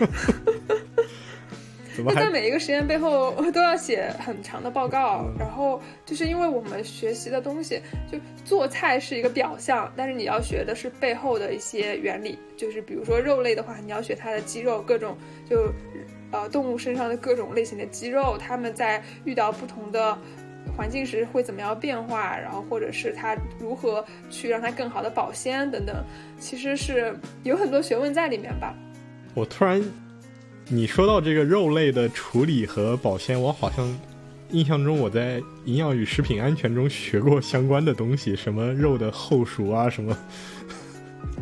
[2.03, 7.79] 那在每一个实验背后都要写很长的报告，然后就是因为我们学习的东西，
[8.11, 15.15] 就做菜是一个表象，但是你要学的是背后的一些原理，就是比如说肉类的话，你要学它的肌肉各种
[15.47, 15.71] 就。
[16.31, 20.17] 呃，动物身上的各种类型的肌肉，它们在遇到不同的
[20.77, 26.05] 环境时会怎么样变化，然后或者是它如何去让它更好的保鲜等等，
[26.39, 28.75] 其实是有很多学问在里面吧。
[29.33, 29.83] 我突然，
[30.67, 33.99] 你说到这个肉类的处理和保鲜，我好像
[34.51, 40.15] 印象中我在营养与食品安全中学过相关的东西，什么肉的后熟啊，什么。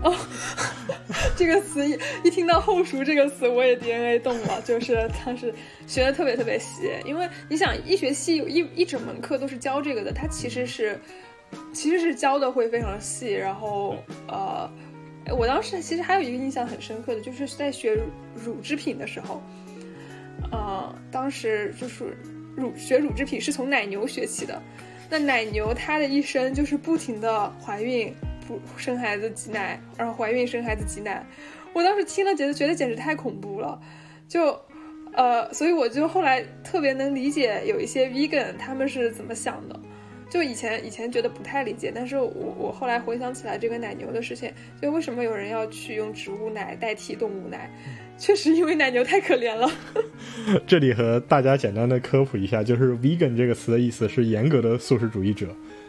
[0.03, 0.15] 哦，
[1.35, 5.53] 这个词一一听到“后熟”这个词，我也 DNA 动了，就是当时
[5.87, 6.91] 学的特别特别细。
[7.03, 10.99] 因为你想，医学系有一一整门课都是教这个的，它其实是
[11.73, 13.33] 其实是教的会非常细。
[13.33, 13.95] 然后
[14.27, 14.69] 呃，
[15.35, 17.99] 我当时其实还有一个印象很深刻的，就是在学
[18.35, 19.41] 乳制品的时候，
[20.51, 22.15] 呃，当时就是
[22.55, 24.61] 乳学乳制品是从奶牛学起的。
[25.09, 28.13] 那奶牛它的一生就是不停的怀孕。
[28.47, 31.21] 不生孩子挤奶，然后怀孕生孩子挤奶，
[31.73, 33.79] 我当时听了觉得觉得简直太恐怖了，
[34.27, 34.59] 就，
[35.13, 39.79] 呃，所以我就后来特别能理解有一些 vegan 他们是怎么想的，
[40.29, 47.69] 就以前以前觉得不太理解，但是我我后来回想起来这个奶牛的事情，就为什么有人要去用植物奶代替动物奶，
[48.17, 49.69] 确实因为奶牛太可怜了。
[50.65, 55.47] 这里和大家简单的科普一下，就是 vegan 这个词的意思是严格的素食主义者。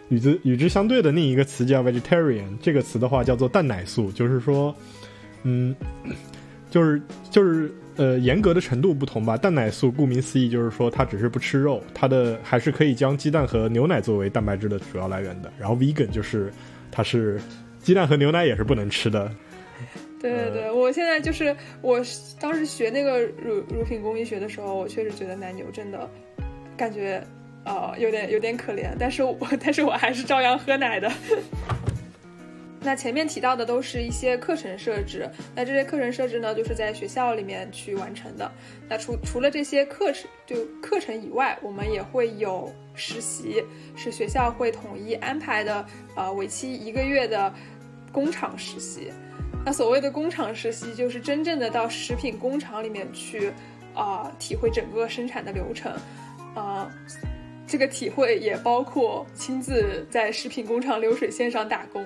[0.08, 4.74] 与之与之相对的另一个词叫 vegetarian，这个词的话叫做蛋奶素，就是说，
[5.42, 5.74] 嗯，
[6.70, 9.36] 就是就是呃严格的程度不同吧。
[9.36, 15.52] 蛋奶素顾名思义就是说它只是不吃肉，它的还是可以将鸡蛋和牛奶作为蛋白质的主要来源的。
[15.58, 16.50] 然后 vegan 就是
[16.90, 17.38] 它是
[17.78, 19.30] 鸡蛋和牛奶也是不能吃的。
[20.20, 22.00] 对对对，我现在就是我
[22.40, 26.10] 当时学那个乳乳品工艺学的时候，我确实觉得奶牛真的
[26.76, 27.22] 感觉。
[27.68, 31.12] 呃，有点有点可怜，但是我 但是我还是照样喝奶的。
[32.80, 38.50] 那前面提到的都是一些课程设置，那这些课程设置呢，就是在学校里面去完成的。
[38.88, 43.62] 那除除了这些课程就课程以外，我们也会有实习，
[43.96, 45.84] 是学校会统一安排的，
[46.16, 47.52] 呃，为期一个月的
[48.10, 49.12] 工厂实习。
[49.66, 53.52] 那所谓的工厂实习，就是真正的到食品工厂里面去，
[53.92, 55.92] 啊，体会整个生产的流程，
[56.54, 56.90] 啊。
[57.68, 62.04] 这个体会也包括亲自在食品工厂流水线上打工。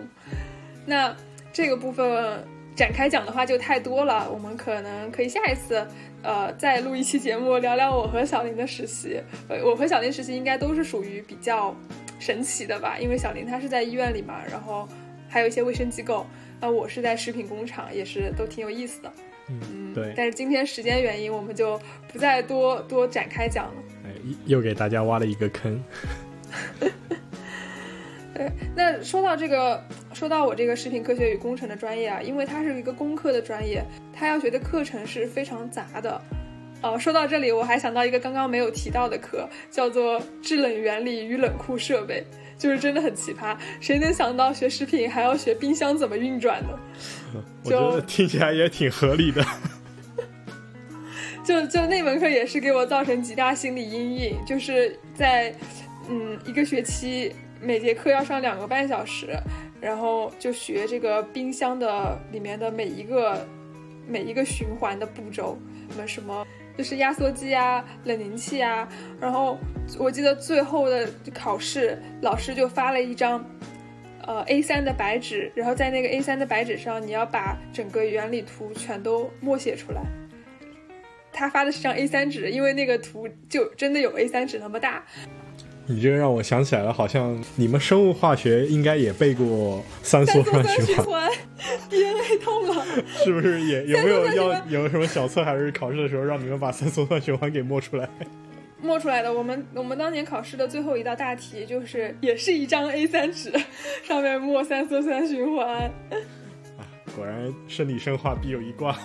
[0.85, 1.17] 那
[1.53, 2.45] 这个部分
[2.75, 5.87] 展开讲的话就太多了，我们可能可以下一次，
[6.23, 9.23] 呃，再录一期节目聊聊我和小林的实习。
[9.49, 11.75] 呃，我和小林实习应该都是属于比较
[12.19, 14.89] 神奇的吧，因为小林他是在医院里嘛，然后
[15.29, 16.27] 还有一些卫生机构。
[16.61, 19.13] 那我是在食品工厂，也是都挺有意思的。
[19.49, 20.15] 嗯，对。
[20.17, 21.81] 但是今天时间原因，我们就
[22.13, 23.75] 不再多多展开讲了。
[24.47, 25.83] 又给大家挖了一个坑。
[28.35, 36.21] 对， 那说到这个，说到我这个食品科学与工程的专业啊，因为它是一个工科的专业，它要学的课程是非常杂的。
[36.83, 42.27] 哦，说到这里，我还想到一个刚刚没有提到的课，叫做制冷原理与冷库设备，
[42.59, 43.57] 就是真的很奇葩。
[43.81, 46.79] 谁能想到学食品还要学冰箱怎么运转呢？
[47.65, 49.45] 我觉得听起来也挺合理的。
[51.45, 55.53] 就就那门课也是给我造成极大心理阴影，就是在，
[56.09, 59.37] 嗯，一个学期每节课要上两个半小时，
[59.81, 63.47] 然后就学这个冰箱的里面的每一个
[64.07, 65.59] 每一个循环的步骤，
[65.91, 66.47] 什么什么
[66.79, 68.89] 就是压缩机啊、冷凝器啊，
[69.21, 69.59] 然后
[69.99, 73.45] 我记得最后的考试，老师就发了一张，
[74.27, 80.03] 呃 A3 的白纸，然后在那个 A3 的白纸上，你要把整个原理图全都默写出来。
[81.33, 85.05] 他发的是张 A 三纸，因为那个图就真的有 A 三纸那么大。
[85.87, 91.29] 你这个让我想起来了，好像你们生物化学应该也背过三羧酸循环。
[91.91, 92.87] DNA 痛了，
[93.25, 98.09] 是不是也有没有要有什么小测还是考试的时候让你们把三羧酸循环给默出来？
[98.81, 103.53] 默出来的，我们我们当年考试的最后一道大题就是也是一张 A 三纸，
[104.05, 105.83] 上面默三羧酸循环。
[106.79, 106.83] 啊，
[107.17, 108.97] 果然生理生化必有一挂。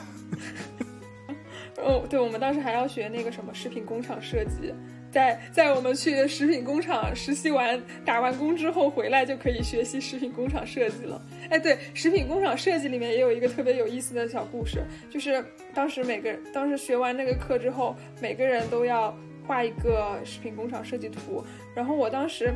[1.78, 4.74] 哦，对，我们当时还要学那个什么食品工厂设计，
[5.12, 11.22] 在在我们去食品工厂实习完打完工之后回来就可以学习食品工厂设计了。
[11.50, 19.16] 哎，对，食品工厂设计里面也有一个特别有意思的小故事，就是当时每个当时学完那个课之后，每个人都要
[19.46, 21.44] 画一个食品工厂设计图，
[21.76, 22.52] 然后我当时，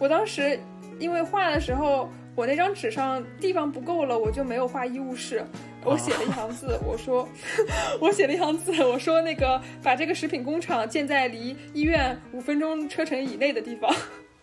[0.00, 0.58] 我当时
[0.98, 5.44] 因为画的时候我那张纸上地方不够了，我就没有画医务室。
[5.84, 7.28] 我写了一行字，我说，
[8.00, 13.94] 我写了一行字，我说那个把这个食品工厂建在离医院五分钟车程以内的地方。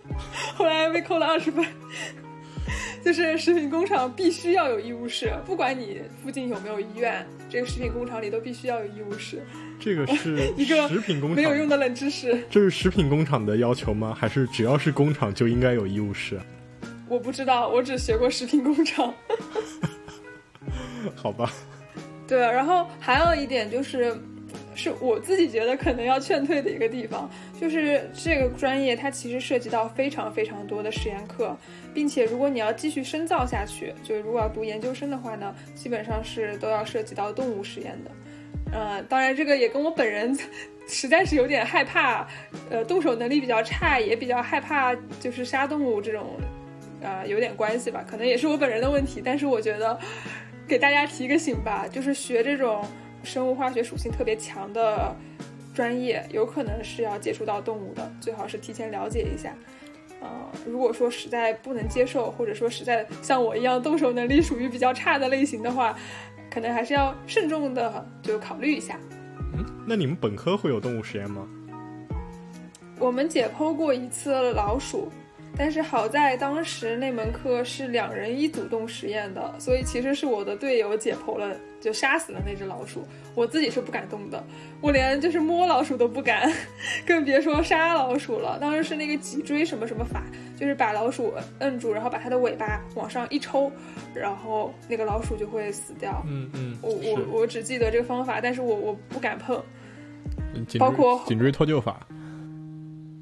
[0.55, 1.65] 后来被扣了二十分，
[3.03, 9.41] 就是食品工厂必须要有医务室，不管你附近有没有医院，这个食品工厂里都必须要有医务室。
[9.79, 12.43] 这个是 一个食品工厂没有用的冷知识。
[12.49, 14.13] 这是食品工厂的要求吗？
[14.19, 16.39] 还是只要是工厂就应该有医务室？
[17.07, 19.13] 我不知道，我只学过食品工厂。
[21.15, 21.51] 好吧。
[22.27, 24.15] 对，然后还有一点就是，
[24.75, 27.29] 是我自己觉得可能要劝退的一个地方，
[27.59, 31.57] 就是这个专业它其实涉及到非常非常多的实验课，
[31.93, 38.11] 并且如果你要继续深造下去，就是如果要读研究生的话呢，基本上是都要涉及到动物实验的。
[38.71, 40.37] 呃，当然，这个也跟我本人
[40.87, 42.27] 实在是有点害怕，
[42.69, 46.37] 呃，动手能力比较差，也比较害怕就是杀动物这种，
[47.01, 48.05] 呃，有点关系吧。
[48.07, 49.19] 可能也是我本人的问题。
[49.25, 49.99] 但是我觉得
[50.69, 52.85] 给大家提个醒吧，就是学这种
[53.23, 55.15] 生物化学属性特别强的
[55.73, 59.53] 专业，有可能是要接触到动物的，最好是提前了解一下。
[60.21, 60.29] 呃，
[60.65, 65.97] 如果说实在不能接受，或者说实在像我一样动手能力属于比较差的类型的话。
[66.51, 68.97] 可能还是要慎重的，就考虑一下。
[69.53, 71.47] 嗯，那你们本科会有动物实验吗？
[72.97, 75.11] 我们解剖过一次老鼠。
[75.59, 83.05] 但是好在当时那门课是两人一组动实验的，所以其实是我的队友解剖了，就杀死了那只老鼠。
[83.35, 84.41] 我自己是不敢动的，
[84.79, 86.49] 我连就是摸老鼠都不敢，
[87.05, 88.57] 更别说杀老鼠了。
[88.57, 90.23] 当时是那个脊椎什么什么法，
[90.57, 93.69] 就是把老鼠摁住，然后把它的尾巴往上一抽，
[94.15, 96.23] 然后那个老鼠就会死掉。
[96.25, 99.61] 嗯嗯，我我我只记得这个方法，但是我我不敢碰。
[100.79, 102.07] 包括颈椎脱臼法。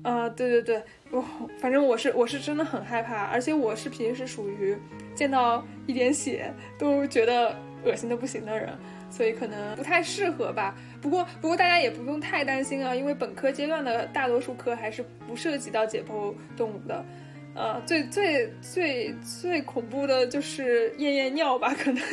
[0.07, 0.81] 啊，对对对。
[1.11, 1.23] 我
[1.59, 4.77] 反正我是我是真的很害怕，而且我是平时属于
[5.13, 7.53] 见到一点血都觉得
[7.83, 8.69] 恶心的不行的人，
[9.09, 10.75] 所以可能不太适合吧。
[11.01, 17.05] 不过不过大家也不用太担心啊，因为本科阶段的大多数科还是不涉及到解剖动物的。
[17.53, 22.03] 呃，最最最最恐怖的就是验验尿吧，可能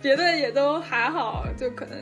[0.00, 1.98] 别的也都还好，就可能。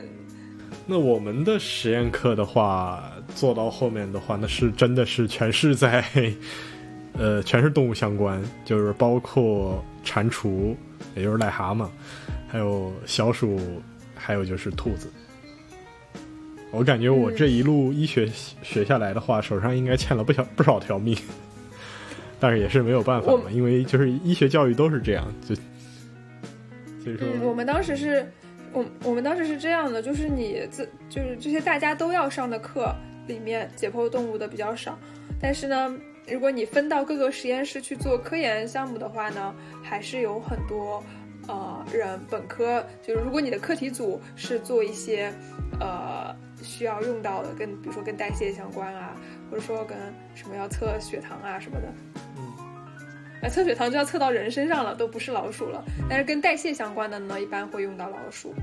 [0.85, 3.11] 那我们的实验课的话。
[3.35, 6.03] 做到后面的话，那是真的是全是在，
[7.17, 10.75] 呃，全是动物相关，就是包括蟾蜍，
[11.15, 11.87] 也就是癞蛤蟆，
[12.47, 13.59] 还有小鼠，
[14.15, 15.11] 还有就是兔子。
[16.71, 18.25] 我感觉我这一路医学
[18.61, 21.17] 学下来的话，手上应该欠了不少不少条命，
[22.39, 25.53] 但是也是没有办法嘛，因为就是医学教育都是这样，就
[27.03, 28.31] 所以说，我们当时是，
[28.71, 32.95] 我我们当时是这样的，就是你自就是这些大家都要上的课。
[33.27, 34.97] 里面解剖动物的比较少，
[35.39, 35.95] 但是呢，
[36.27, 39.53] 如果你分到各个实验室去做科研项目的话呢，
[39.83, 41.03] 还是有很多
[41.47, 45.31] 呃人本科就是如果你的课题组是做一些
[45.79, 49.15] 呃需要用到的，跟比如说跟代谢相关啊，
[49.49, 49.97] 或者说跟
[50.35, 51.87] 什么要测血糖啊什么的，
[52.37, 52.43] 嗯，
[53.43, 58.53] 哎，测血糖就要测到人身上了，都不是老鼠了，但是跟代谢相关的呢，一般会用到老鼠。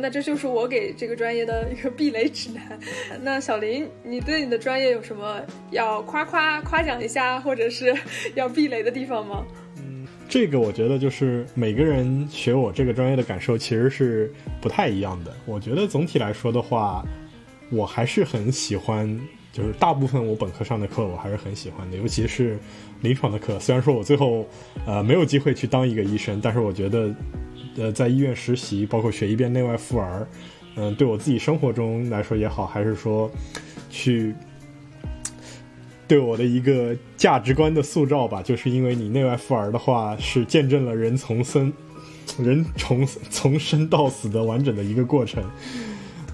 [0.00, 2.78] 那这就是我给这个专业的一个避雷指南。
[3.22, 5.40] 那小林，你对你的专业有什么
[5.70, 7.94] 要夸夸夸奖一下，或者是
[8.34, 9.44] 要避雷的地方吗？
[9.76, 15.34] 嗯，这个我觉得就是每个人学我这个专业的感受其实是不太一样的。
[15.44, 17.04] 我觉得总体来说的话，
[17.70, 19.20] 我还是很喜欢，
[19.52, 22.58] 就是大部分我本科上的课我还是很喜欢的，尤其是
[23.00, 23.58] 临床的课。
[23.58, 24.48] 虽然说我最后
[24.86, 27.14] 呃没有机会去当一个医生，但是我觉得。
[27.78, 30.26] 呃，在医院实习，包括学一遍内外妇儿，
[30.74, 33.30] 嗯，对我自己生活中来说也好，还是说，
[33.88, 34.34] 去
[36.08, 38.42] 对我的一个价值观的塑造吧。
[38.42, 41.72] 就是因为你内外妇儿的话，是见证了人从生，
[42.38, 45.44] 人从从生到死的完整的一个过程。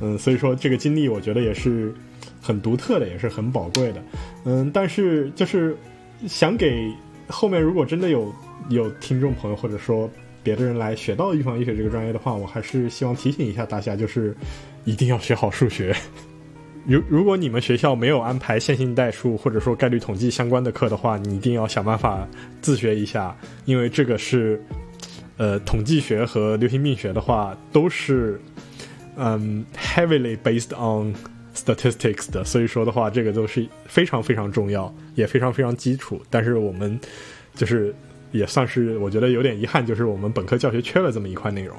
[0.01, 1.95] 嗯，所以说这个经历，我觉得也是
[2.41, 4.03] 很独特的，也是很宝贵的。
[4.45, 5.77] 嗯，但是就是
[6.27, 6.91] 想给
[7.29, 8.33] 后面，如果真的有
[8.71, 10.11] 有听众朋友，或者说。
[10.45, 14.37] 别的人来学到预防医学这个专业的话，我还是希望提醒一下大家，就是
[14.85, 15.97] 一定要学好数学。
[16.87, 22.29] 如如果你们学校没有安排线性代数或者说概率统计相关的课的话，你一定要想办法
[22.61, 23.35] 自学一下，
[23.65, 24.63] 因为这个是，
[25.39, 28.39] 呃，统计学和流行病学的话都是，
[29.17, 31.15] 嗯，heavily based on
[31.57, 36.21] statistics 的，所以说的话，这个都是非常非常重要，也非常非常基础。
[36.29, 37.01] 但是我们
[37.55, 37.95] 就是。
[38.35, 41.77] 也算是我觉得有点遗憾，就是我们本科教学缺了这么一块内容。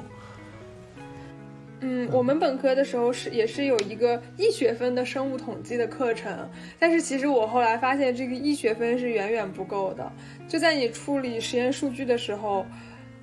[1.80, 6.48] 嗯，我们本科的时候是也是有一个一学分的生物统计的课程，
[6.78, 10.10] 但是其实我后来发现这个一学分是远远不够的。
[10.48, 12.64] 就在你处理实验数据的时候，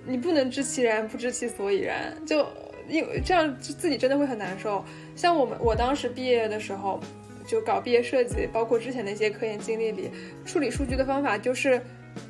[0.05, 2.45] 你不能知其然不知其所以然，就
[2.87, 4.85] 因为这样自己真的会很难受。
[5.15, 7.01] 像我们我当时毕业的时候，
[7.47, 10.11] 就搞毕业设计，包括之前的一些科研经历里，
[10.45, 11.81] 处理数据的方法就是。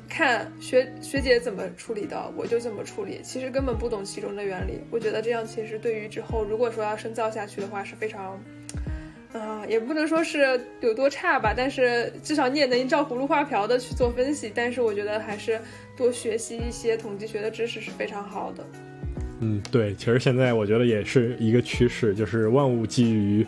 [0.08, 3.20] 看学学姐怎么处理的，我就怎么处理。
[3.22, 4.80] 其实根本不懂其中的原理。
[4.90, 8.40] 我觉得这样其实对于之后如果说要深造下去的话是非常，
[9.32, 14.52] 啊、也不能说是有多差吧，但是至少你也能照葫芦画瓢的去做分析。
[14.54, 15.60] 但是我觉得还是
[15.96, 18.64] 多学习一些统计学的知识是非常好的。
[19.40, 23.44] 嗯，对，其实现在我觉得也是一个趋势，就是万物基于，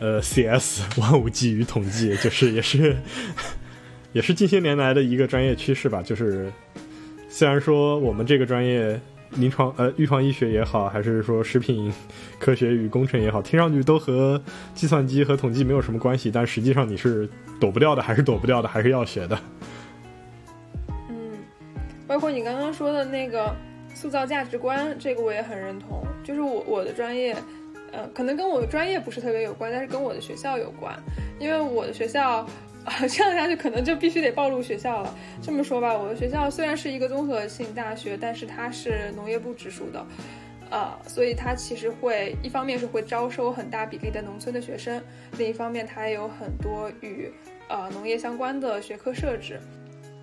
[0.00, 2.96] 呃，CS，万物基于统计，就是也是
[4.16, 6.00] 也是近些年来的一个专业趋势吧。
[6.02, 6.50] 就是
[7.28, 8.98] 虽然说我们这个专业
[9.32, 11.92] 临床呃预防医学也好，还是说食品
[12.38, 14.42] 科学与工程也好，听上去都和
[14.74, 17.28] 计算机和统计没有什么关系，但实际上你是
[17.60, 19.38] 躲不掉的，还是躲不掉的，还是要学的。
[21.10, 21.16] 嗯，
[22.06, 23.54] 包括你刚刚说的那个
[23.94, 26.02] 塑造价值观，这个我也很认同。
[26.24, 27.36] 就是我我的专业，
[27.92, 30.98] 呃，可能跟我的专业不是特别有关，但是跟我的学校有关。
[31.38, 32.48] 因为我的学校，
[32.86, 35.14] 啊 这样下去可能就必须得暴露学校了。
[35.42, 40.06] 这么说吧，我的学校虽然是一个综合性大学，但是它是农业部直属的。
[40.70, 45.02] 呃，所以它其实会一方面是会招收很大比例的农村的学生，
[45.36, 47.30] 另一方面它也有很多与
[47.68, 49.60] 呃农业相关的学科设置。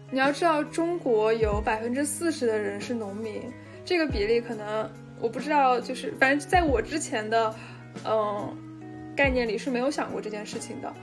[0.09, 3.41] 你要知道，中国有百分之四十的人是农民，
[3.84, 4.89] 这个比例可能
[5.20, 7.53] 我不知道，就是反正在我之前的
[8.05, 8.57] 嗯
[9.16, 10.93] 概念里是没有想过这件事情的。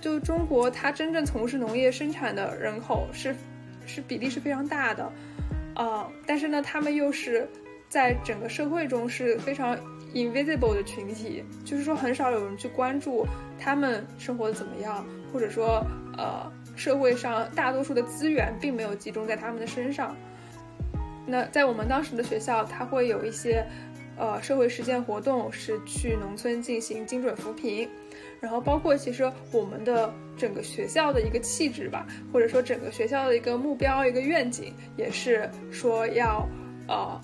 [0.00, 3.34] 就中国，它真正从事农业生产的人口是
[3.86, 5.12] 是比例是非常大的，
[5.74, 7.48] 啊、但是呢，他们又是
[7.88, 9.76] 在整个社会中是非常
[10.14, 13.26] invisible 的群体，就是说很少有人去关注
[13.58, 15.84] 他们生活的怎么样，或者说
[16.16, 20.16] 呃社会上大多数的资源并没有集中在他们的身上。
[21.26, 23.64] 那在我们当时的学校，它会有一些
[24.16, 27.88] 呃社会实践活动，是去农村进行精准扶贫，
[28.40, 36.48] 然后包括其实我们的整个学校的一个气质吧，或者说整个学校的一个目标、一个愿景，也是说要
[36.88, 37.20] 呃，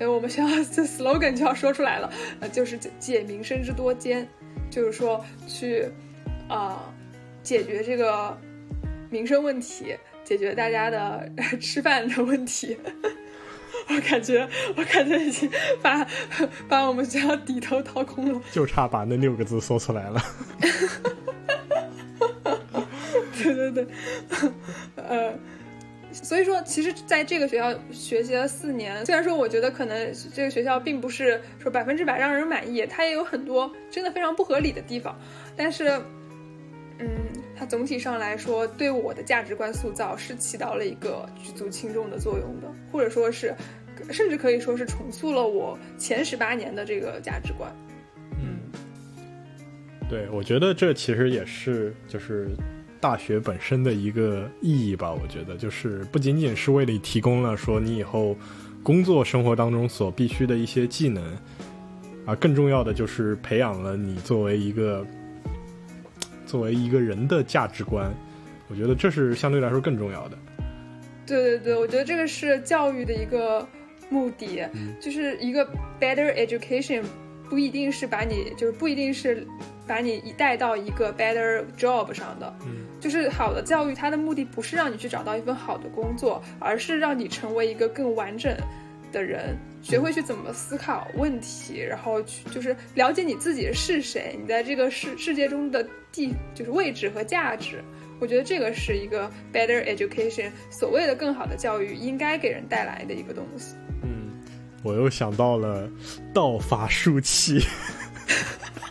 [0.00, 4.26] 因为我们学校 的 slogan 就要说出来了，呃，就是解民生之多艰，
[4.68, 5.84] 就是说去
[6.48, 6.94] 啊、呃
[7.44, 8.36] 解决这个
[9.08, 11.30] 民生问题，解决大家的
[11.60, 12.76] 吃饭的问题。
[13.88, 15.50] 我感觉，我感觉已经
[15.82, 16.06] 把
[16.68, 18.40] 把我们学校底头掏空了。
[18.52, 20.22] 就差把那六个字说出来了。
[23.42, 23.86] 对 对对，
[24.96, 25.32] 呃，
[26.12, 35.16] 所以说，其实在这个学校学习了四年，虽然说我觉得可能这个学校并不是说百分之百让人满意，它也有很多真的非常不合理的地方，
[35.56, 36.04] 但是，嗯，
[37.58, 43.52] 它总体上来说对我的价值观塑造是起到了一个举足轻重的作用的，或者说是，
[44.12, 47.68] 甚至可以说是重塑了我前十八年的这个价值观。
[48.40, 48.60] 嗯，
[50.08, 52.48] 对，我觉得这其实也是就是
[53.00, 55.12] 大学本身的一个意义吧。
[55.12, 58.36] 我觉得就是不仅仅是为了提供了说你以后
[58.84, 61.24] 工作生活当中所必须的一些技能，
[62.24, 65.04] 啊，更重要的就是培养了你作为一个
[66.48, 68.12] 作为一个人的价值观。
[68.68, 70.36] 我觉得这是相对来说更重要的。
[71.24, 73.66] 对对对，我觉得这个是教育的一个
[74.08, 75.64] 目的，嗯就是一个
[76.00, 77.02] better education，
[77.48, 79.46] 不一定是把你，就是不一定是
[79.86, 82.56] 把你带到一个 better job 上的。
[82.66, 88.54] 嗯，就是好的教育，它的目的不是让你去找到一份好的工作，而是让你成为一个更完整
[89.12, 97.82] 的人，学会去怎么思考问题，然后去就是了解你自己是谁，你在这个世世界中的地就是位置和价值。
[98.20, 103.76] 我觉得这个是一个 better education，所谓的更好的教育应该给人带来的一个东西。
[104.02, 104.32] 嗯，
[104.82, 105.88] 我又想到了
[106.34, 107.60] 道法术器，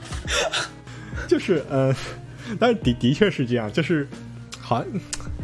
[1.28, 1.94] 就是呃，
[2.58, 4.08] 但是的的确是这样，就是
[4.58, 4.88] 好像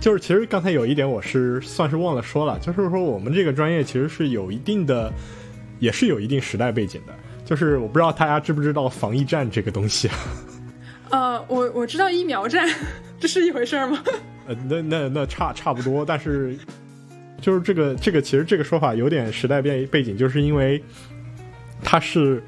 [0.03, 5.09] 就是其实刚才有一点我是算是忘了说了，就是说我们这个专业其实是有一定的，
[5.79, 7.13] 也是有一定时代背景的，
[7.45, 10.15] 就是我不知道大家知不知道防疫站这个东西啊。
[11.09, 12.69] 呃，我我知道疫苗站，
[13.17, 14.03] 这是一回事儿吗？
[14.45, 16.53] 呃，那那那差差不多，但是
[17.39, 20.83] 就是这个这个其实这个说法有点时代背背景，就是因为
[21.81, 22.43] 它是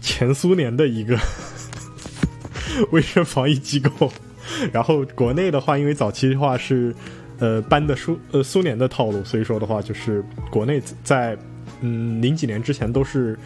[0.00, 1.18] 前苏联的一个
[2.92, 4.12] 卫生防疫机构，
[4.72, 6.94] 然后国内的话，因为早期的话是
[7.38, 11.36] 呃搬的苏呃苏联的套路，所以说的话就是国内在
[11.80, 13.38] 嗯零几年之前都是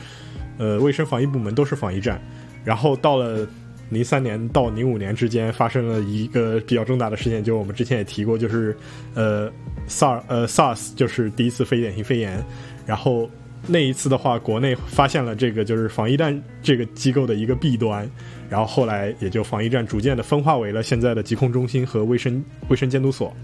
[0.58, 2.20] 呃卫生防疫部门都是防疫站，
[2.64, 3.46] 然后到了。
[3.88, 8.76] 零三年到零五年之间发生了一个比较重大的事件，就是我们之前也提过，就是
[9.14, 9.48] 呃
[9.88, 12.44] SARS 呃 SARS 就是第一次非典型肺炎，
[12.84, 13.30] 然后
[13.68, 18.10] 那一次的话，国内发现了这个就是防疫站这个机构的一个弊端，
[18.48, 23.34] 然后后来也就防疫站逐渐的分化为了现在的疾控中心和卫生卫生监督所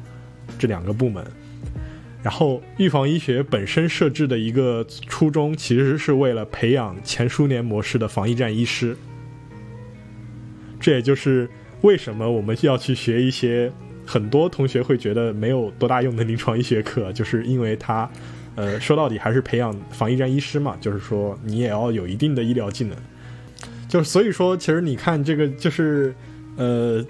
[0.58, 1.24] 这两个部门。
[2.22, 8.96] 然后预防医学本身设置的一个初衷，其实是为了培养前苏联模式的防疫站医师。
[10.78, 11.50] 这也就是
[11.80, 13.72] 为什么我们要去学一些
[14.06, 18.08] 很多同学会觉得没有多大用的临床医学课，就是因为它，
[18.54, 22.96] 呃，说到底还是培养防疫站医师嘛，就是说你也要有一定的医疗技能。
[23.92, 26.14] 就是所以说，其实你看这个，就是
[26.56, 27.04] 呃。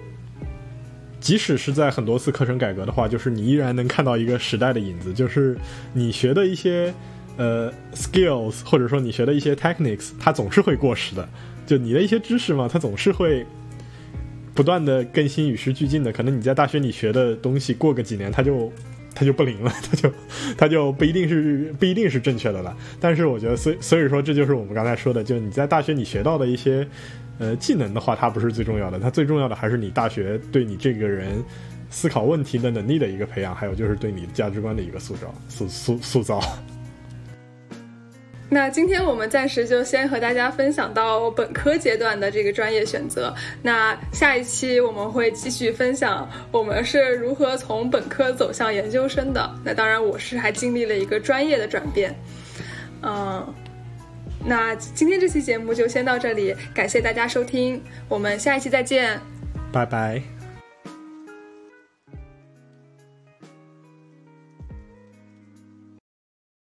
[1.20, 5.56] 即使是在很多次课程改革的话，就是你依然能看到一个时代的影子，就是
[5.92, 6.92] 你学的一些
[7.36, 11.28] 呃 skills，或者说你学的一些 techniques，它总是会过时的。
[11.64, 13.46] 就你的一些知识嘛，它总是会
[14.52, 16.10] 不断的更新、与时俱进的。
[16.10, 18.72] 可能你在大学里学的东西，过个几年它就
[19.14, 20.12] 它就不灵了， 它就
[20.56, 22.76] 它就不一定是不一定是正确的了。
[23.00, 26.86] 但是我觉得，所以所以说，这就是我们刚才说的，就你在大学你学到的一些。
[27.38, 31.42] 呃，技能的话，它不是最重要的，它最重要的还是你大学对你这个人
[31.90, 36.40] 思考问题的能力的一个培养，还有就是对你价值观的一个塑造、塑塑塑造。
[38.54, 43.34] 那今天我们暂时就先和大家分享到本科阶段的这个专业选择。
[43.62, 49.50] 那下一期我们会继续分享我们是如何从本科走向研究生的。
[49.64, 52.14] 那当然，我是还经历了一个专业的转变，
[53.02, 53.54] 嗯。
[54.44, 59.18] 那今天这期节目就先到这里，感谢大家收听，我们下一期再见，
[59.72, 60.41] 拜拜。